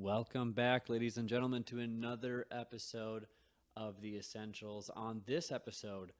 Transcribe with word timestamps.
Welcome 0.00 0.52
back, 0.52 0.88
ladies 0.88 1.18
and 1.18 1.28
gentlemen, 1.28 1.64
to 1.64 1.80
another 1.80 2.46
episode 2.52 3.26
of 3.76 4.00
The 4.00 4.16
Essentials. 4.16 4.92
On 4.94 5.22
this 5.26 5.50
episode 5.50 6.12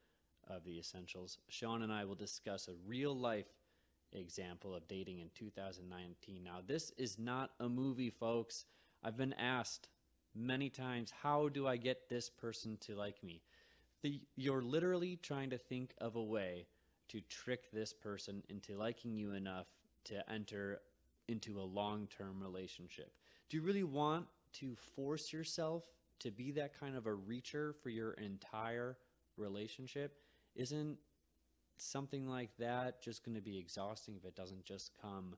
of 0.48 0.64
The 0.64 0.80
Essentials, 0.80 1.39
Sean 1.49 1.83
and 1.83 1.92
I 1.92 2.04
will 2.04 2.17
discuss 2.17 2.67
a 2.67 2.72
real 2.88 3.17
life 3.17 3.46
example 4.12 4.75
of 4.75 4.88
dating 4.88 5.20
in 5.20 5.30
2019. 5.33 6.42
Now, 6.42 6.58
this 6.67 6.91
is 6.99 7.20
not 7.20 7.52
a 7.60 7.68
movie, 7.68 8.11
folks. 8.11 8.64
I've 9.04 9.16
been 9.16 9.35
asked 9.35 9.91
many 10.35 10.71
times, 10.71 11.13
how 11.23 11.49
do 11.49 11.69
I 11.69 11.77
get 11.77 12.09
this 12.09 12.29
person 12.29 12.79
to 12.81 12.97
like 12.97 13.23
me? 13.23 13.43
The, 14.03 14.21
you're 14.35 14.61
literally 14.61 15.21
trying 15.23 15.51
to 15.51 15.59
think 15.59 15.95
of 15.99 16.17
a 16.17 16.23
way 16.23 16.67
to 17.11 17.21
trick 17.21 17.71
this 17.71 17.93
person 17.93 18.43
into 18.49 18.77
liking 18.77 19.17
you 19.17 19.35
enough 19.35 19.69
to 20.07 20.29
enter 20.29 20.81
into 21.29 21.61
a 21.61 21.63
long 21.63 22.09
term 22.09 22.43
relationship. 22.43 23.13
Do 23.49 23.57
you 23.57 23.62
really 23.62 23.85
want 23.85 24.27
to 24.55 24.77
force 24.95 25.32
yourself 25.32 25.85
to 26.21 26.31
be 26.31 26.50
that 26.53 26.79
kind 26.79 26.95
of 26.95 27.07
a 27.07 27.13
reacher 27.13 27.75
for 27.82 27.89
your 27.89 28.13
entire 28.13 28.99
relationship? 29.39 30.18
Isn't 30.55 30.99
something 31.79 32.28
like 32.28 32.50
that 32.58 33.00
just 33.00 33.24
going 33.24 33.36
to 33.36 33.41
be 33.41 33.56
exhausting 33.56 34.16
if 34.16 34.27
it 34.27 34.36
doesn't 34.36 34.66
just 34.66 34.91
come 35.00 35.34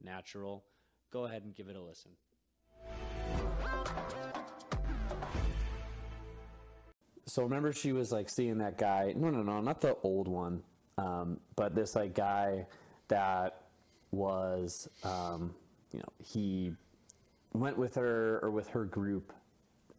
natural? 0.00 0.66
Go 1.12 1.24
ahead 1.24 1.42
and 1.42 1.52
give 1.52 1.68
it 1.68 1.74
a 1.74 1.82
listen. 1.82 2.12
So 7.26 7.42
remember, 7.42 7.72
she 7.72 7.92
was 7.92 8.12
like 8.12 8.30
seeing 8.30 8.58
that 8.58 8.78
guy. 8.78 9.14
No, 9.16 9.30
no, 9.30 9.42
no, 9.42 9.60
not 9.60 9.80
the 9.80 9.96
old 10.04 10.28
one, 10.28 10.62
um, 10.96 11.40
but 11.56 11.74
this 11.74 11.96
like 11.96 12.14
guy 12.14 12.66
that 13.08 13.62
was, 14.12 14.88
um, 15.02 15.56
you 15.92 15.98
know, 15.98 16.12
he 16.24 16.72
went 17.52 17.78
with 17.78 17.94
her 17.96 18.38
or 18.42 18.50
with 18.50 18.68
her 18.68 18.84
group 18.84 19.32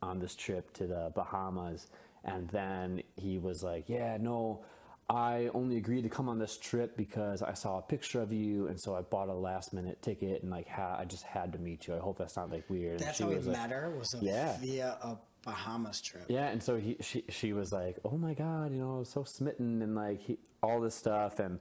on 0.01 0.19
this 0.19 0.35
trip 0.35 0.73
to 0.73 0.87
the 0.87 1.11
Bahamas, 1.15 1.87
and 2.23 2.47
then 2.49 3.01
he 3.15 3.37
was 3.37 3.63
like, 3.63 3.85
"Yeah, 3.89 4.17
no." 4.19 4.63
I 5.11 5.49
only 5.55 5.77
agreed 5.77 6.03
to 6.03 6.09
come 6.09 6.29
on 6.29 6.37
this 6.37 6.55
trip 6.55 6.95
because 6.95 7.41
I 7.41 7.53
saw 7.53 7.79
a 7.79 7.81
picture 7.81 8.21
of 8.21 8.31
you, 8.31 8.67
and 8.67 8.79
so 8.79 8.93
I 8.95 9.01
bought 9.01 9.27
a 9.27 9.33
last 9.33 9.73
minute 9.73 10.03
ticket, 10.03 10.43
and 10.43 10.51
like 10.51 10.67
ha- 10.67 10.97
I 10.99 11.05
just 11.05 11.23
had 11.23 11.51
to 11.53 11.57
meet 11.57 11.87
you. 11.87 11.95
I 11.95 11.97
hope 11.99 12.19
that's 12.19 12.35
not 12.37 12.51
like 12.51 12.69
weird. 12.69 12.99
That's 12.99 13.17
how 13.17 13.27
we 13.27 13.35
was 13.35 13.47
like, 13.47 13.57
met 13.57 13.71
her 13.71 13.89
was 13.89 14.13
a, 14.13 14.19
Yeah. 14.23 14.55
via 14.59 14.97
a 15.01 15.17
Bahamas 15.43 15.99
trip. 16.01 16.25
Yeah, 16.29 16.49
and 16.49 16.61
so 16.61 16.77
he, 16.77 16.95
she, 17.01 17.23
she 17.27 17.53
was 17.53 17.71
like, 17.71 17.97
"Oh 18.05 18.19
my 18.19 18.35
God, 18.35 18.71
you 18.71 18.77
know, 18.77 18.97
I 18.97 18.99
was 18.99 19.09
so 19.09 19.23
smitten," 19.23 19.81
and 19.81 19.95
like 19.95 20.19
he, 20.19 20.37
all 20.61 20.79
this 20.79 20.93
stuff, 20.93 21.39
and 21.39 21.59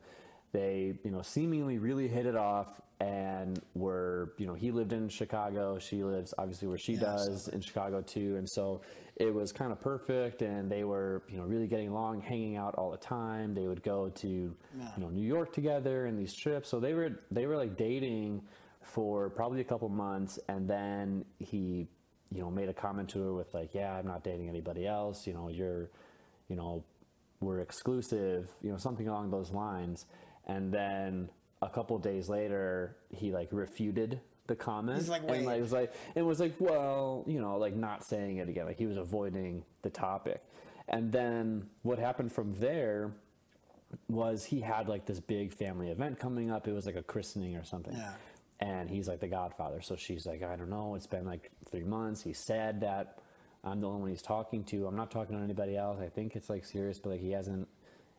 they, 0.53 0.99
you 1.05 1.11
know, 1.11 1.23
seemingly 1.23 1.79
really 1.79 2.09
hit 2.09 2.27
it 2.27 2.37
off, 2.37 2.81
and 3.01 3.61
were, 3.75 4.35
you 4.39 4.47
know, 4.47 4.55
he 4.55 4.71
lived 4.73 4.93
in 4.93 5.09
Chicago, 5.09 5.79
she 5.79 6.03
lives 6.03 6.35
obviously 6.39 6.67
where 6.69 6.79
she 6.79 6.97
Yeah, 6.97 7.01
does 7.03 7.49
in 7.49 7.61
Chicago 7.61 8.01
too, 8.03 8.37
and 8.37 8.49
so 8.49 8.81
it 9.17 9.33
was 9.33 9.53
kind 9.53 9.73
of 9.73 9.81
perfect, 9.81 10.43
and 10.43 10.71
they 10.71 10.85
were, 10.85 11.23
you 11.29 11.37
know, 11.39 11.45
really 11.45 11.67
getting 11.67 11.89
along, 11.89 12.21
hanging 12.23 12.57
out 12.57 12.75
all 12.77 12.91
the 12.91 12.97
time. 12.97 13.55
They 13.55 13.67
would 13.67 13.83
go 13.83 14.09
to, 14.09 14.29
you 14.29 14.57
know, 14.97 15.11
New 15.11 15.27
York 15.27 15.53
together 15.53 16.07
and 16.07 16.19
these 16.19 16.35
trips, 16.35 16.69
so 16.69 16.81
they 16.81 16.95
were 16.95 17.21
they 17.31 17.47
were 17.47 17.57
like 17.57 17.77
dating 17.77 18.43
for 18.81 19.31
probably 19.31 19.61
a 19.61 19.65
couple 19.65 19.89
months, 19.89 20.39
and 20.49 20.69
then 20.69 21.25
he 21.39 21.89
you 22.31 22.41
know, 22.41 22.51
made 22.51 22.69
a 22.69 22.75
comment 22.75 23.09
to 23.11 23.21
her 23.23 23.33
with 23.33 23.55
like, 23.55 23.75
"Yeah, 23.75 23.95
I'm 23.95 24.07
not 24.07 24.23
dating 24.23 24.49
anybody 24.49 24.87
else. 24.87 25.27
You 25.27 25.33
know, 25.33 25.49
you're, 25.49 25.89
you 26.49 26.57
know, 26.57 26.85
we're 27.41 27.61
exclusive. 27.61 28.51
You 28.63 28.71
know, 28.73 28.77
something 28.77 29.09
along 29.09 29.31
those 29.31 29.51
lines." 29.51 30.07
And 30.49 30.73
then 30.73 31.29
a 31.63 31.69
couple 31.69 31.99
days 31.99 32.29
later, 32.29 32.97
he 33.11 33.33
like 33.33 33.49
refuted 33.53 34.21
the 34.47 34.57
comment. 34.57 34.99
He's 34.99 35.09
like, 35.09 35.23
and 35.29 35.47
like 35.47 35.61
was 35.61 35.73
like, 35.73 35.93
it 36.15 36.23
was 36.23 36.41
like, 36.41 36.55
well, 36.59 37.25
you 37.27 37.41
know, 37.41 37.59
like 37.59 37.75
not 37.75 38.05
saying 38.05 38.39
it 38.39 38.49
again. 38.49 38.67
Like 38.67 38.79
he 38.79 38.87
was 38.87 38.97
avoiding 38.97 39.65
the 39.83 39.91
topic. 39.91 40.43
And 40.89 41.13
then 41.13 41.69
what 41.83 41.99
happened 41.99 42.33
from 42.33 42.59
there 42.59 43.13
was 44.09 44.45
he 44.45 44.61
had 44.61 44.89
like 44.89 45.07
this 45.07 45.21
big 45.21 45.53
family 45.53 45.91
event 45.91 46.19
coming 46.19 46.51
up. 46.51 46.67
It 46.67 46.73
was 46.73 46.87
like 46.87 46.97
a 46.97 47.03
christening 47.03 47.57
or 47.57 47.65
something. 47.65 47.95
Yeah. 47.95 48.13
And 48.61 48.91
he's 48.91 49.07
like 49.07 49.21
the 49.21 49.29
godfather. 49.29 49.83
So 49.83 49.97
she's 49.97 50.27
like, 50.27 50.43
I 50.43 50.57
don't 50.57 50.71
know. 50.71 50.95
It's 50.95 51.07
been 51.07 51.27
like 51.27 51.51
three 51.71 51.85
months. 51.85 52.23
He 52.23 52.33
said 52.33 52.81
that 52.81 53.19
I'm 53.63 53.81
the 53.81 53.87
only 53.87 54.01
one 54.01 54.11
he's 54.11 54.23
talking 54.23 54.65
to. 54.65 54.87
I'm 54.87 54.97
not 54.97 55.11
talking 55.11 55.37
to 55.37 55.43
anybody 55.43 55.77
else. 55.77 56.01
I 56.01 56.09
think 56.09 56.35
it's 56.37 56.49
like 56.49 56.65
serious, 56.65 56.99
but 56.99 57.11
like 57.11 57.21
he 57.21 57.33
hasn't 57.33 57.69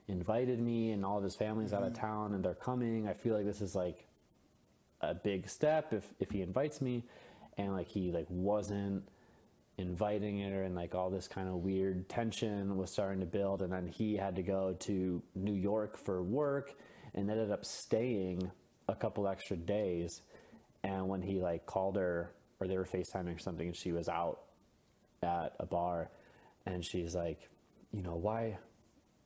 invited 0.09 0.59
me 0.59 0.92
and 0.92 1.06
all 1.06 1.18
of 1.18 1.24
his 1.24 1.36
family's 1.36 1.74
out 1.74 1.84
of 1.84 1.94
mm-hmm. 1.94 2.06
town 2.06 2.34
and 2.34 2.44
they're 2.44 2.56
coming. 2.56 3.08
I 3.08 3.14
feel 3.14 3.36
like 3.36 3.46
this 3.46 3.62
is 3.62 3.75
like 3.75 4.08
a 5.02 5.14
big 5.14 5.47
step 5.47 5.94
if, 5.94 6.06
if 6.20 6.31
he 6.31 6.42
invites 6.42 6.81
me. 6.81 7.06
And 7.58 7.74
like 7.74 7.88
he 7.88 8.12
like 8.12 8.28
wasn't 8.30 9.03
inviting 9.78 10.42
her 10.42 10.64
and 10.64 10.75
like 10.75 10.94
all 10.94 11.09
this 11.09 11.28
kind 11.28 11.48
of 11.48 11.56
weird 11.56 12.09
tension 12.09 12.75
was 12.78 12.92
starting 12.92 13.22
to 13.22 13.25
build 13.25 13.62
and 13.62 13.72
then 13.72 13.88
he 13.88 14.18
had 14.18 14.36
to 14.36 14.44
go 14.44 14.75
to 14.80 15.22
New 15.36 15.53
York 15.53 15.98
for 15.98 16.22
work 16.22 16.74
and 17.14 17.30
ended 17.30 17.50
up 17.50 17.64
staying 17.64 18.52
a 18.90 18.96
couple 18.96 19.28
extra 19.28 19.56
days 19.56 20.22
and 20.84 21.08
when 21.08 21.22
he 21.22 21.40
like 21.40 21.66
called 21.66 21.96
her 21.96 22.34
or 22.59 22.68
they 22.68 22.78
were 22.78 22.86
FaceTiming 22.86 23.36
or 23.36 23.40
something 23.40 23.68
and 23.68 23.75
she 23.75 23.94
was 23.94 24.09
out 24.09 24.42
at 25.24 25.53
a 25.59 25.66
bar 25.66 26.09
and 26.66 26.84
she's 26.84 27.16
like 27.16 27.50
you 27.94 28.02
know 28.02 28.16
why 28.16 28.58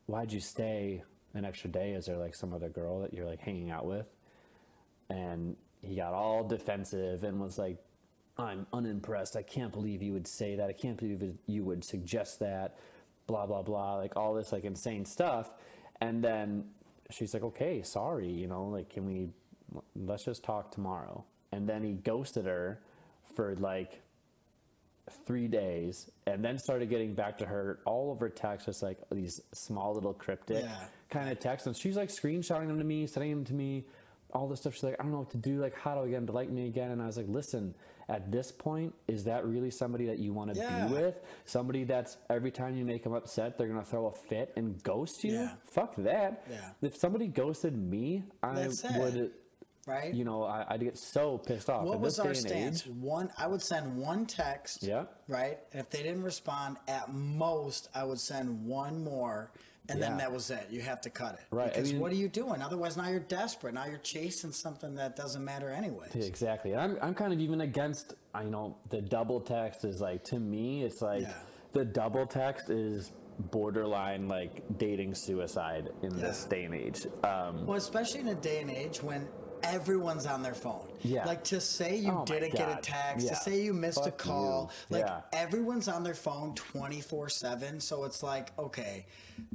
why'd 0.06 0.32
you 0.32 0.40
stay 0.40 1.02
an 1.34 1.44
extra 1.44 1.70
day? 1.70 1.92
Is 1.92 2.06
there 2.06 2.16
like 2.16 2.34
some 2.34 2.52
other 2.52 2.68
girl 2.68 3.00
that 3.00 3.12
you're 3.12 3.26
like 3.26 3.40
hanging 3.40 3.70
out 3.70 3.86
with? 3.86 4.06
And 5.10 5.56
he 5.82 5.96
got 5.96 6.14
all 6.14 6.46
defensive 6.46 7.24
and 7.24 7.40
was 7.40 7.58
like 7.58 7.78
i'm 8.36 8.66
unimpressed. 8.72 9.36
I 9.36 9.42
can't 9.42 9.72
believe 9.72 10.02
you 10.02 10.12
would 10.12 10.26
say 10.26 10.56
that. 10.56 10.68
I 10.68 10.72
can't 10.72 10.96
believe 10.96 11.22
you 11.46 11.64
would 11.64 11.84
suggest 11.84 12.40
that. 12.40 12.76
Blah 13.26 13.46
blah 13.46 13.62
blah 13.62 13.96
like 13.96 14.16
all 14.16 14.34
this 14.34 14.52
like 14.52 14.64
insane 14.64 15.04
stuff. 15.04 15.52
And 16.00 16.22
then 16.22 16.64
she's 17.10 17.34
like 17.34 17.42
okay 17.42 17.82
sorry 17.82 18.30
you 18.30 18.46
know 18.46 18.64
like 18.64 18.88
can 18.88 19.06
we 19.06 19.28
let's 19.94 20.24
just 20.24 20.42
talk 20.42 20.70
tomorrow. 20.70 21.24
And 21.52 21.68
then 21.68 21.84
he 21.84 21.92
ghosted 21.92 22.46
her 22.46 22.80
for 23.34 23.54
like 23.56 24.02
three 25.26 25.48
days 25.48 26.10
and 26.26 26.44
then 26.44 26.58
started 26.58 26.88
getting 26.88 27.14
back 27.14 27.38
to 27.38 27.46
her. 27.46 27.78
All 27.84 28.10
over 28.10 28.28
text 28.28 28.66
just 28.66 28.82
like 28.82 28.98
these 29.10 29.40
small 29.52 29.94
little 29.94 30.14
cryptic 30.14 30.64
Yeah. 30.64 30.84
kind 31.10 31.28
of 31.30 31.38
texts. 31.38 31.66
And 31.66 31.76
she's 31.76 31.96
like 31.96 32.08
screenshotting 32.08 32.68
them 32.68 32.78
to 32.78 32.84
me 32.84 33.06
sending 33.06 33.30
them 33.30 33.44
to 33.44 33.54
me 33.54 33.84
all 34.32 34.48
this 34.48 34.60
stuff. 34.60 34.74
She's 34.74 34.82
like 34.82 34.96
i 34.98 35.02
don't 35.02 35.12
know 35.12 35.18
what 35.20 35.30
to 35.30 35.36
do. 35.36 35.60
Like 35.60 35.76
how 35.78 35.94
do 35.94 36.02
i 36.02 36.08
get 36.08 36.16
him 36.16 36.26
to 36.26 36.32
like 36.32 36.48
me 36.50 36.66
again? 36.66 36.90
And 36.90 37.02
i 37.02 37.06
was 37.06 37.16
like 37.16 37.26
listen 37.28 37.74
at 38.08 38.30
this 38.30 38.52
point 38.52 38.94
is 39.08 39.24
that 39.24 39.46
really 39.46 39.70
somebody 39.70 40.04
that 40.06 40.18
you 40.18 40.32
want 40.34 40.52
to 40.54 40.58
Yeah. 40.60 40.86
be 40.86 40.92
with? 40.94 41.20
Somebody 41.44 41.84
that's 41.84 42.16
every 42.30 42.50
time 42.50 42.76
you 42.76 42.84
make 42.84 43.02
them 43.02 43.12
upset 43.12 43.56
they're 43.58 43.68
gonna 43.68 43.84
throw 43.84 44.06
a 44.06 44.12
fit 44.28 44.52
and 44.56 44.82
ghost 44.82 45.22
you? 45.22 45.32
Yeah. 45.34 45.52
fuck 45.74 45.94
that. 45.96 46.44
Yeah. 46.50 46.70
if 46.82 46.96
somebody 46.96 47.28
ghosted 47.28 47.76
me 47.76 48.24
i 48.42 48.68
would 48.98 49.32
Right? 49.86 50.14
you 50.14 50.24
know 50.24 50.44
I, 50.44 50.64
i'd 50.70 50.80
get 50.80 50.96
so 50.96 51.38
pissed 51.38 51.68
off 51.68 51.84
what 51.84 52.00
was 52.00 52.16
this 52.16 52.26
our 52.26 52.34
stance? 52.34 52.86
age- 52.86 52.92
One, 52.92 53.30
I 53.36 53.46
would 53.46 53.60
send 53.62 53.96
one 53.96 54.24
text. 54.26 54.82
Yeah. 54.82 55.04
Right. 55.28 55.58
And 55.72 55.80
if 55.80 55.90
they 55.90 56.02
didn't 56.02 56.22
respond, 56.22 56.78
at 56.88 57.12
most, 57.12 57.88
I 57.94 58.04
would 58.04 58.18
send 58.20 58.64
one 58.64 59.02
more, 59.04 59.50
and 59.88 60.00
then 60.02 60.16
that 60.18 60.32
was 60.32 60.50
it. 60.50 60.66
You 60.70 60.80
have 60.82 61.00
to 61.02 61.10
cut 61.10 61.34
it. 61.34 61.40
Right, 61.50 61.66
I 61.66 61.68
Because 61.76 61.92
mean- 61.92 62.00
what 62.00 62.12
are 62.12 62.16
you 62.16 62.28
doing? 62.28 62.62
Otherwise, 62.62 62.96
now 62.96 63.08
you're 63.08 63.20
desperate. 63.20 63.74
Now 63.74 63.86
you're 63.86 63.98
chasing 63.98 64.52
something 64.52 64.94
that 64.94 65.16
doesn't 65.16 65.44
matter 65.44 65.68
anyway. 65.70 66.08
Exactly. 66.14 66.72
And 66.72 66.80
I'm, 66.80 66.98
I'm 67.02 67.14
kind 67.14 67.32
of 67.32 67.40
even 67.40 67.60
against, 67.62 68.14
I 68.34 68.44
know 68.44 68.76
the 68.90 69.02
double 69.02 69.40
text 69.40 69.84
is 69.84 70.00
like, 70.00 70.24
to 70.24 70.38
me, 70.38 70.82
it's 70.84 71.02
like 71.02 71.22
Yeah. 71.22 71.34
the 71.72 71.84
double 71.84 72.26
text 72.26 72.70
is 72.70 73.12
borderline 73.50 74.28
like 74.28 74.62
dating 74.78 75.14
suicide 75.14 75.90
in 76.02 76.16
this 76.20 76.44
day 76.44 76.64
and 76.64 76.74
age. 76.74 77.06
Um, 77.24 77.66
Well, 77.66 77.76
especially 77.76 78.20
in 78.20 78.28
a 78.28 78.34
day 78.34 78.60
and 78.62 78.70
age 78.70 79.02
when 79.02 79.26
everyone's 79.64 80.26
on 80.26 80.42
their 80.42 80.54
phone. 80.54 80.88
Yeah. 81.02 81.24
Like 81.26 81.44
to 81.44 81.60
say 81.60 81.96
you 81.96 82.10
Oh 82.12 82.24
didn't 82.24 82.52
get 82.52 82.68
a 82.78 82.80
text, 82.80 83.26
Yeah. 83.26 83.30
to 83.30 83.36
say 83.36 83.62
you 83.62 83.72
missed 83.74 84.06
a 84.06 84.10
call. 84.10 84.70
you. 84.90 84.98
Like 84.98 85.06
Yeah. 85.06 85.20
everyone's 85.32 85.88
on 85.88 86.02
their 86.02 86.14
phone 86.14 86.54
24 86.54 87.28
7. 87.28 87.80
So 87.80 88.04
it's 88.04 88.22
like, 88.22 88.52
okay, 88.58 89.06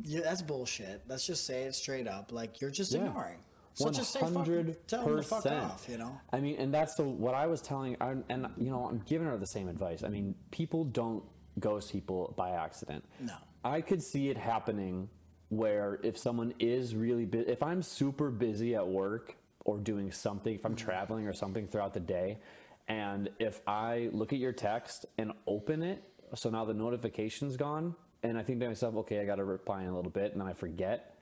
yeah, 0.04 0.22
that's 0.22 0.42
bullshit. 0.42 1.04
Let's 1.08 1.26
just 1.26 1.46
say 1.46 1.64
it 1.64 1.76
straight 1.76 2.08
up. 2.08 2.32
Like 2.32 2.62
you're 2.62 2.72
just 2.72 2.94
ignoring. 2.94 3.40
So 3.76 3.90
just 3.90 4.12
say 4.12 4.20
fuck, 4.20 4.46
tell 4.88 5.06
them 5.06 5.16
to 5.18 5.24
fuck 5.24 5.46
off, 5.46 5.88
you 5.88 5.98
know? 5.98 6.20
I 6.34 6.42
mean, 6.42 6.58
and 6.58 6.74
that's 6.74 6.96
the, 6.96 7.04
what 7.04 7.34
I 7.34 7.48
was 7.48 7.62
telling, 7.62 7.96
and, 8.02 8.26
and 8.28 8.48
you 8.58 8.70
know, 8.72 8.86
I'm 8.86 9.02
giving 9.06 9.26
her 9.28 9.38
the 9.38 9.46
same 9.46 9.70
advice. 9.70 10.04
I 10.04 10.10
mean, 10.10 10.36
people 10.52 10.84
don't 10.84 11.24
ghost 11.60 11.92
people 11.92 12.34
by 12.36 12.50
accident. 12.52 13.06
No. 13.22 13.36
I 13.64 13.80
could 13.80 14.04
see 14.04 14.28
it 14.30 14.38
happening 14.38 15.08
where 15.48 16.00
if 16.04 16.18
someone 16.18 16.54
is 16.60 16.94
really 16.94 17.26
busy, 17.26 17.50
if 17.50 17.64
I'm 17.64 17.82
super 17.82 18.30
busy 18.30 18.76
at 18.76 18.86
work 18.88 19.38
or 19.70 19.78
doing 19.78 20.12
something, 20.12 20.56
if 20.56 20.66
I'm 20.66 20.76
mm-hmm. 20.76 20.86
traveling 20.86 21.28
or 21.28 21.34
something 21.34 21.68
throughout 21.68 21.94
the 21.94 22.00
day, 22.00 22.40
and 22.88 23.30
if 23.40 23.62
I 23.68 24.10
look 24.12 24.34
at 24.34 24.40
your 24.40 24.52
text 24.52 25.06
and 25.18 25.32
open 25.46 25.84
it, 25.84 26.04
so 26.34 26.50
now 26.50 26.66
the 26.66 26.74
notification's 26.74 27.56
gone, 27.56 27.96
and 28.24 28.38
I 28.38 28.44
think 28.44 28.60
to 28.60 28.68
myself, 28.68 28.96
okay, 28.96 29.20
I 29.22 29.26
got 29.26 29.36
to 29.36 29.44
reply 29.44 29.84
in 29.84 29.90
a 29.90 29.96
little 29.96 30.12
bit, 30.12 30.32
and 30.32 30.42
then 30.42 30.48
I 30.48 30.54
forget, 30.54 31.16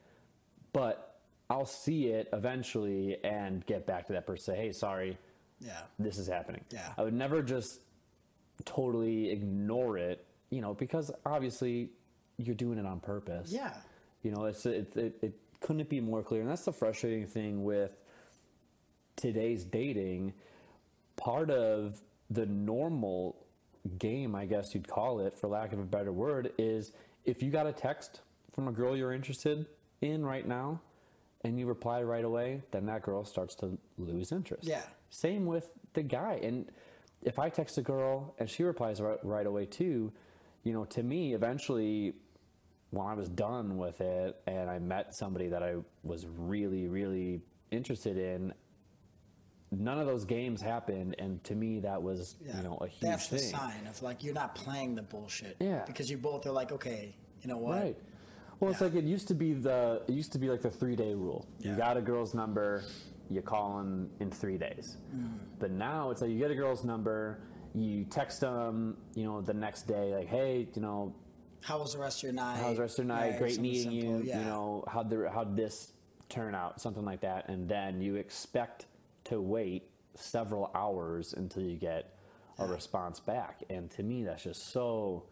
but 0.72 1.20
I'll 1.50 1.66
see 1.66 2.06
it 2.06 2.28
eventually 2.32 3.22
and 3.22 3.64
get 3.66 3.86
back 3.86 4.06
to 4.06 4.14
that 4.14 4.26
person, 4.26 4.54
say, 4.54 4.60
hey, 4.60 4.72
sorry, 4.72 5.18
Yeah. 5.60 5.82
this 5.98 6.18
is 6.18 6.26
happening. 6.26 6.64
Yeah. 6.70 6.92
I 6.96 7.02
would 7.02 7.14
never 7.14 7.42
just 7.42 7.80
totally 8.64 9.30
ignore 9.30 9.98
it, 9.98 10.24
you 10.50 10.60
know, 10.60 10.74
because 10.74 11.10
obviously 11.24 11.90
you're 12.38 12.54
doing 12.54 12.78
it 12.78 12.86
on 12.86 13.00
purpose. 13.00 13.50
Yeah. 13.52 13.74
You 14.22 14.32
know, 14.32 14.44
it's 14.46 14.66
it, 14.66 14.96
it, 14.96 15.18
it 15.22 15.34
couldn't 15.60 15.88
be 15.88 16.00
more 16.00 16.22
clear, 16.22 16.40
and 16.40 16.50
that's 16.50 16.64
the 16.64 16.72
frustrating 16.72 17.26
thing 17.26 17.64
with 17.64 17.96
today's 19.18 19.64
dating. 19.64 20.32
Part 21.16 21.50
of 21.50 22.00
the 22.30 22.46
normal 22.46 23.36
game, 23.98 24.34
I 24.34 24.46
guess 24.46 24.74
you'd 24.74 24.88
call 24.88 25.20
it, 25.20 25.36
for 25.36 25.48
lack 25.48 25.72
of 25.72 25.78
a 25.78 25.84
better 25.84 26.12
word, 26.12 26.52
is 26.58 26.92
if 27.24 27.42
you 27.42 27.50
got 27.50 27.66
a 27.66 27.72
text 27.72 28.20
from 28.54 28.68
a 28.68 28.72
girl 28.72 28.96
you're 28.96 29.12
interested 29.12 29.66
in 30.00 30.24
right 30.24 30.46
now, 30.46 30.80
and 31.44 31.58
you 31.58 31.66
reply 31.66 32.02
right 32.02 32.24
away, 32.24 32.62
then 32.72 32.86
that 32.86 33.02
girl 33.02 33.24
starts 33.24 33.54
to 33.56 33.78
lose 33.96 34.32
interest. 34.32 34.64
Yeah. 34.64 34.82
Same 35.10 35.46
with 35.46 35.70
the 35.92 36.02
guy, 36.02 36.40
and 36.42 36.70
if 37.22 37.38
I 37.38 37.48
text 37.48 37.78
a 37.78 37.82
girl 37.82 38.34
and 38.38 38.48
she 38.48 38.62
replies 38.62 39.00
right, 39.00 39.18
right 39.24 39.46
away 39.46 39.66
too, 39.66 40.12
you 40.64 40.72
know, 40.72 40.84
to 40.86 41.02
me, 41.02 41.34
eventually 41.34 42.14
when 42.90 43.06
I 43.06 43.14
was 43.14 43.28
done 43.28 43.76
with 43.76 44.00
it 44.00 44.36
and 44.46 44.70
I 44.70 44.78
met 44.78 45.14
somebody 45.14 45.48
that 45.48 45.62
I 45.62 45.76
was 46.02 46.26
really, 46.26 46.88
really 46.88 47.40
interested 47.70 48.16
in, 48.16 48.52
none 49.70 49.98
of 49.98 50.06
those 50.06 50.24
games 50.24 50.60
happened, 50.62 51.14
and 51.18 51.42
to 51.44 51.54
me 51.54 51.80
that 51.80 52.02
was 52.02 52.36
Yeah. 52.44 52.56
you 52.58 52.62
know 52.62 52.76
a 52.80 52.86
huge 52.88 53.00
That's 53.00 53.28
the 53.28 53.38
sign 53.38 53.86
of 53.86 54.02
like 54.02 54.24
you're 54.24 54.34
not 54.34 54.54
playing 54.54 54.94
the 54.94 55.02
bullshit. 55.02 55.56
Yeah. 55.60 55.84
Because 55.86 56.10
you 56.10 56.18
both 56.18 56.46
are 56.46 56.52
like, 56.52 56.72
okay, 56.72 57.14
you 57.42 57.48
know 57.48 57.58
what? 57.58 57.76
Right. 57.82 57.96
Well, 58.60 58.70
it's 58.72 58.80
like 58.80 58.94
it 58.94 59.04
used 59.04 59.28
to 59.28 59.34
be 59.34 59.52
the 59.52 60.02
it 60.08 60.12
used 60.12 60.32
to 60.32 60.38
be 60.38 60.48
like 60.50 60.62
the 60.62 60.70
three 60.70 60.96
day 60.96 61.14
rule. 61.14 61.46
You 61.60 61.74
got 61.76 61.96
a 61.96 62.00
girl's 62.00 62.34
number, 62.34 62.82
you 63.30 63.40
call 63.42 63.76
them 63.78 64.10
in 64.20 64.30
three 64.30 64.58
days. 64.58 64.96
Mm. 65.14 65.38
But 65.58 65.70
now 65.70 66.10
it's 66.10 66.22
like 66.22 66.30
you 66.30 66.38
get 66.38 66.50
a 66.50 66.56
girl's 66.56 66.82
number, 66.84 67.38
you 67.74 68.04
text 68.04 68.40
them, 68.40 68.96
you 69.14 69.24
know, 69.24 69.40
the 69.40 69.54
next 69.54 69.82
day, 69.86 70.14
like, 70.14 70.26
hey, 70.28 70.66
you 70.74 70.82
know, 70.82 71.14
How 71.60 71.78
was 71.78 71.92
the 71.92 71.98
rest 72.00 72.18
of 72.18 72.22
your 72.24 72.32
night? 72.32 72.56
How 72.56 72.68
was 72.68 72.76
the 72.76 72.82
rest 72.82 72.98
of 72.98 73.04
your 73.04 73.14
night? 73.14 73.30
Right, 73.30 73.38
Great 73.38 73.58
meeting 73.60 73.82
simple, 74.00 74.20
you. 74.20 74.22
Yeah. 74.24 74.38
You 74.40 74.44
know, 74.46 74.84
how'd 74.88 75.10
the 75.10 75.30
how'd 75.30 75.54
this 75.54 75.92
turn 76.28 76.54
out? 76.54 76.80
Something 76.80 77.04
like 77.04 77.20
that, 77.20 77.48
and 77.48 77.68
then 77.68 78.00
you 78.00 78.16
expect 78.16 78.86
to 79.28 79.40
wait 79.40 79.90
several 80.14 80.70
hours 80.74 81.32
until 81.32 81.62
you 81.62 81.76
get 81.76 82.16
a 82.58 82.66
response 82.66 83.20
back. 83.20 83.62
And 83.70 83.90
to 83.92 84.02
me, 84.02 84.24
that's 84.24 84.42
just 84.42 84.72
so 84.72 85.24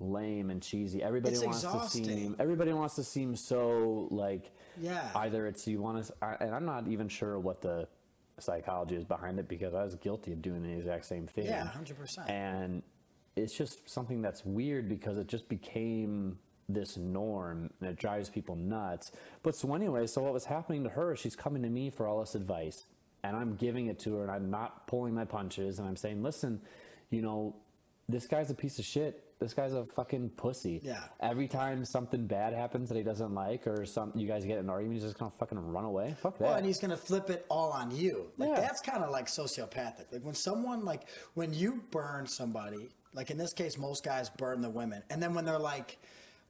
lame 0.00 0.50
and 0.50 0.62
cheesy. 0.62 1.02
Everybody 1.02 1.34
It's 1.34 1.44
wants 1.44 1.62
to 1.62 1.88
seem. 1.88 2.36
Everybody 2.38 2.72
wants 2.72 2.94
to 2.96 3.04
seem 3.04 3.34
so 3.34 4.08
like. 4.10 4.52
Yeah. 4.80 5.08
Either 5.14 5.46
it's 5.46 5.66
you 5.66 5.80
want 5.80 6.04
to, 6.06 6.12
and 6.40 6.54
I'm 6.54 6.64
not 6.64 6.86
even 6.86 7.08
sure 7.08 7.38
what 7.38 7.60
the 7.60 7.88
psychology 8.38 8.94
is 8.94 9.04
behind 9.04 9.40
it 9.40 9.48
because 9.48 9.74
I 9.74 9.82
was 9.82 9.96
guilty 9.96 10.32
of 10.32 10.40
doing 10.40 10.62
the 10.62 10.70
exact 10.70 11.06
same 11.06 11.26
thing. 11.26 11.46
Yeah, 11.46 11.68
100%. 11.76 12.30
And 12.30 12.82
it's 13.34 13.56
just 13.56 13.88
something 13.88 14.22
that's 14.22 14.44
weird 14.44 14.88
because 14.88 15.18
it 15.18 15.26
just 15.26 15.48
became 15.48 16.38
this 16.68 16.96
norm 16.96 17.70
and 17.80 17.90
it 17.90 17.96
drives 17.96 18.28
people 18.28 18.54
nuts. 18.54 19.10
But 19.42 19.56
so 19.56 19.74
anyway, 19.74 20.06
so 20.06 20.22
what 20.22 20.32
was 20.32 20.44
happening 20.44 20.84
to 20.84 20.90
her? 20.90 21.16
She's 21.16 21.34
coming 21.34 21.62
to 21.62 21.70
me 21.70 21.90
for 21.90 22.06
all 22.06 22.20
this 22.20 22.34
advice, 22.34 22.84
and 23.28 23.36
I'm 23.36 23.54
giving 23.54 23.86
it 23.86 23.98
to 24.00 24.14
her, 24.16 24.22
and 24.22 24.30
I'm 24.30 24.50
not 24.50 24.86
pulling 24.86 25.14
my 25.14 25.24
punches, 25.24 25.78
and 25.78 25.86
I'm 25.86 25.96
saying, 25.96 26.22
listen, 26.22 26.60
you 27.10 27.22
know, 27.22 27.54
this 28.08 28.26
guy's 28.26 28.50
a 28.50 28.54
piece 28.54 28.78
of 28.78 28.84
shit. 28.84 29.22
This 29.38 29.54
guy's 29.54 29.72
a 29.72 29.84
fucking 29.94 30.30
pussy. 30.30 30.80
Yeah. 30.82 30.98
Every 31.20 31.46
time 31.46 31.84
something 31.84 32.26
bad 32.26 32.54
happens 32.54 32.88
that 32.88 32.96
he 32.96 33.04
doesn't 33.04 33.34
like, 33.34 33.66
or 33.68 33.86
some 33.86 34.10
you 34.16 34.26
guys 34.26 34.44
get 34.44 34.58
an 34.58 34.68
argument, 34.68 34.94
he's 35.00 35.04
just 35.04 35.16
gonna 35.18 35.30
fucking 35.38 35.58
run 35.58 35.84
away. 35.84 36.16
Fuck 36.20 36.38
that. 36.38 36.44
Well, 36.44 36.54
and 36.54 36.66
he's 36.66 36.80
gonna 36.80 36.96
flip 36.96 37.30
it 37.30 37.46
all 37.48 37.70
on 37.70 37.92
you. 37.94 38.32
Like 38.36 38.48
Yeah. 38.48 38.60
that's 38.60 38.80
kind 38.80 39.04
of 39.04 39.10
like 39.10 39.26
sociopathic. 39.26 40.10
Like 40.10 40.24
when 40.24 40.34
someone 40.34 40.84
like 40.84 41.02
when 41.34 41.54
you 41.54 41.84
burn 41.92 42.26
somebody, 42.26 42.88
like 43.14 43.30
in 43.30 43.38
this 43.38 43.52
case, 43.52 43.78
most 43.78 44.04
guys 44.04 44.28
burn 44.28 44.60
the 44.60 44.70
women, 44.70 45.04
and 45.08 45.22
then 45.22 45.34
when 45.34 45.44
they're 45.44 45.56
like, 45.58 45.98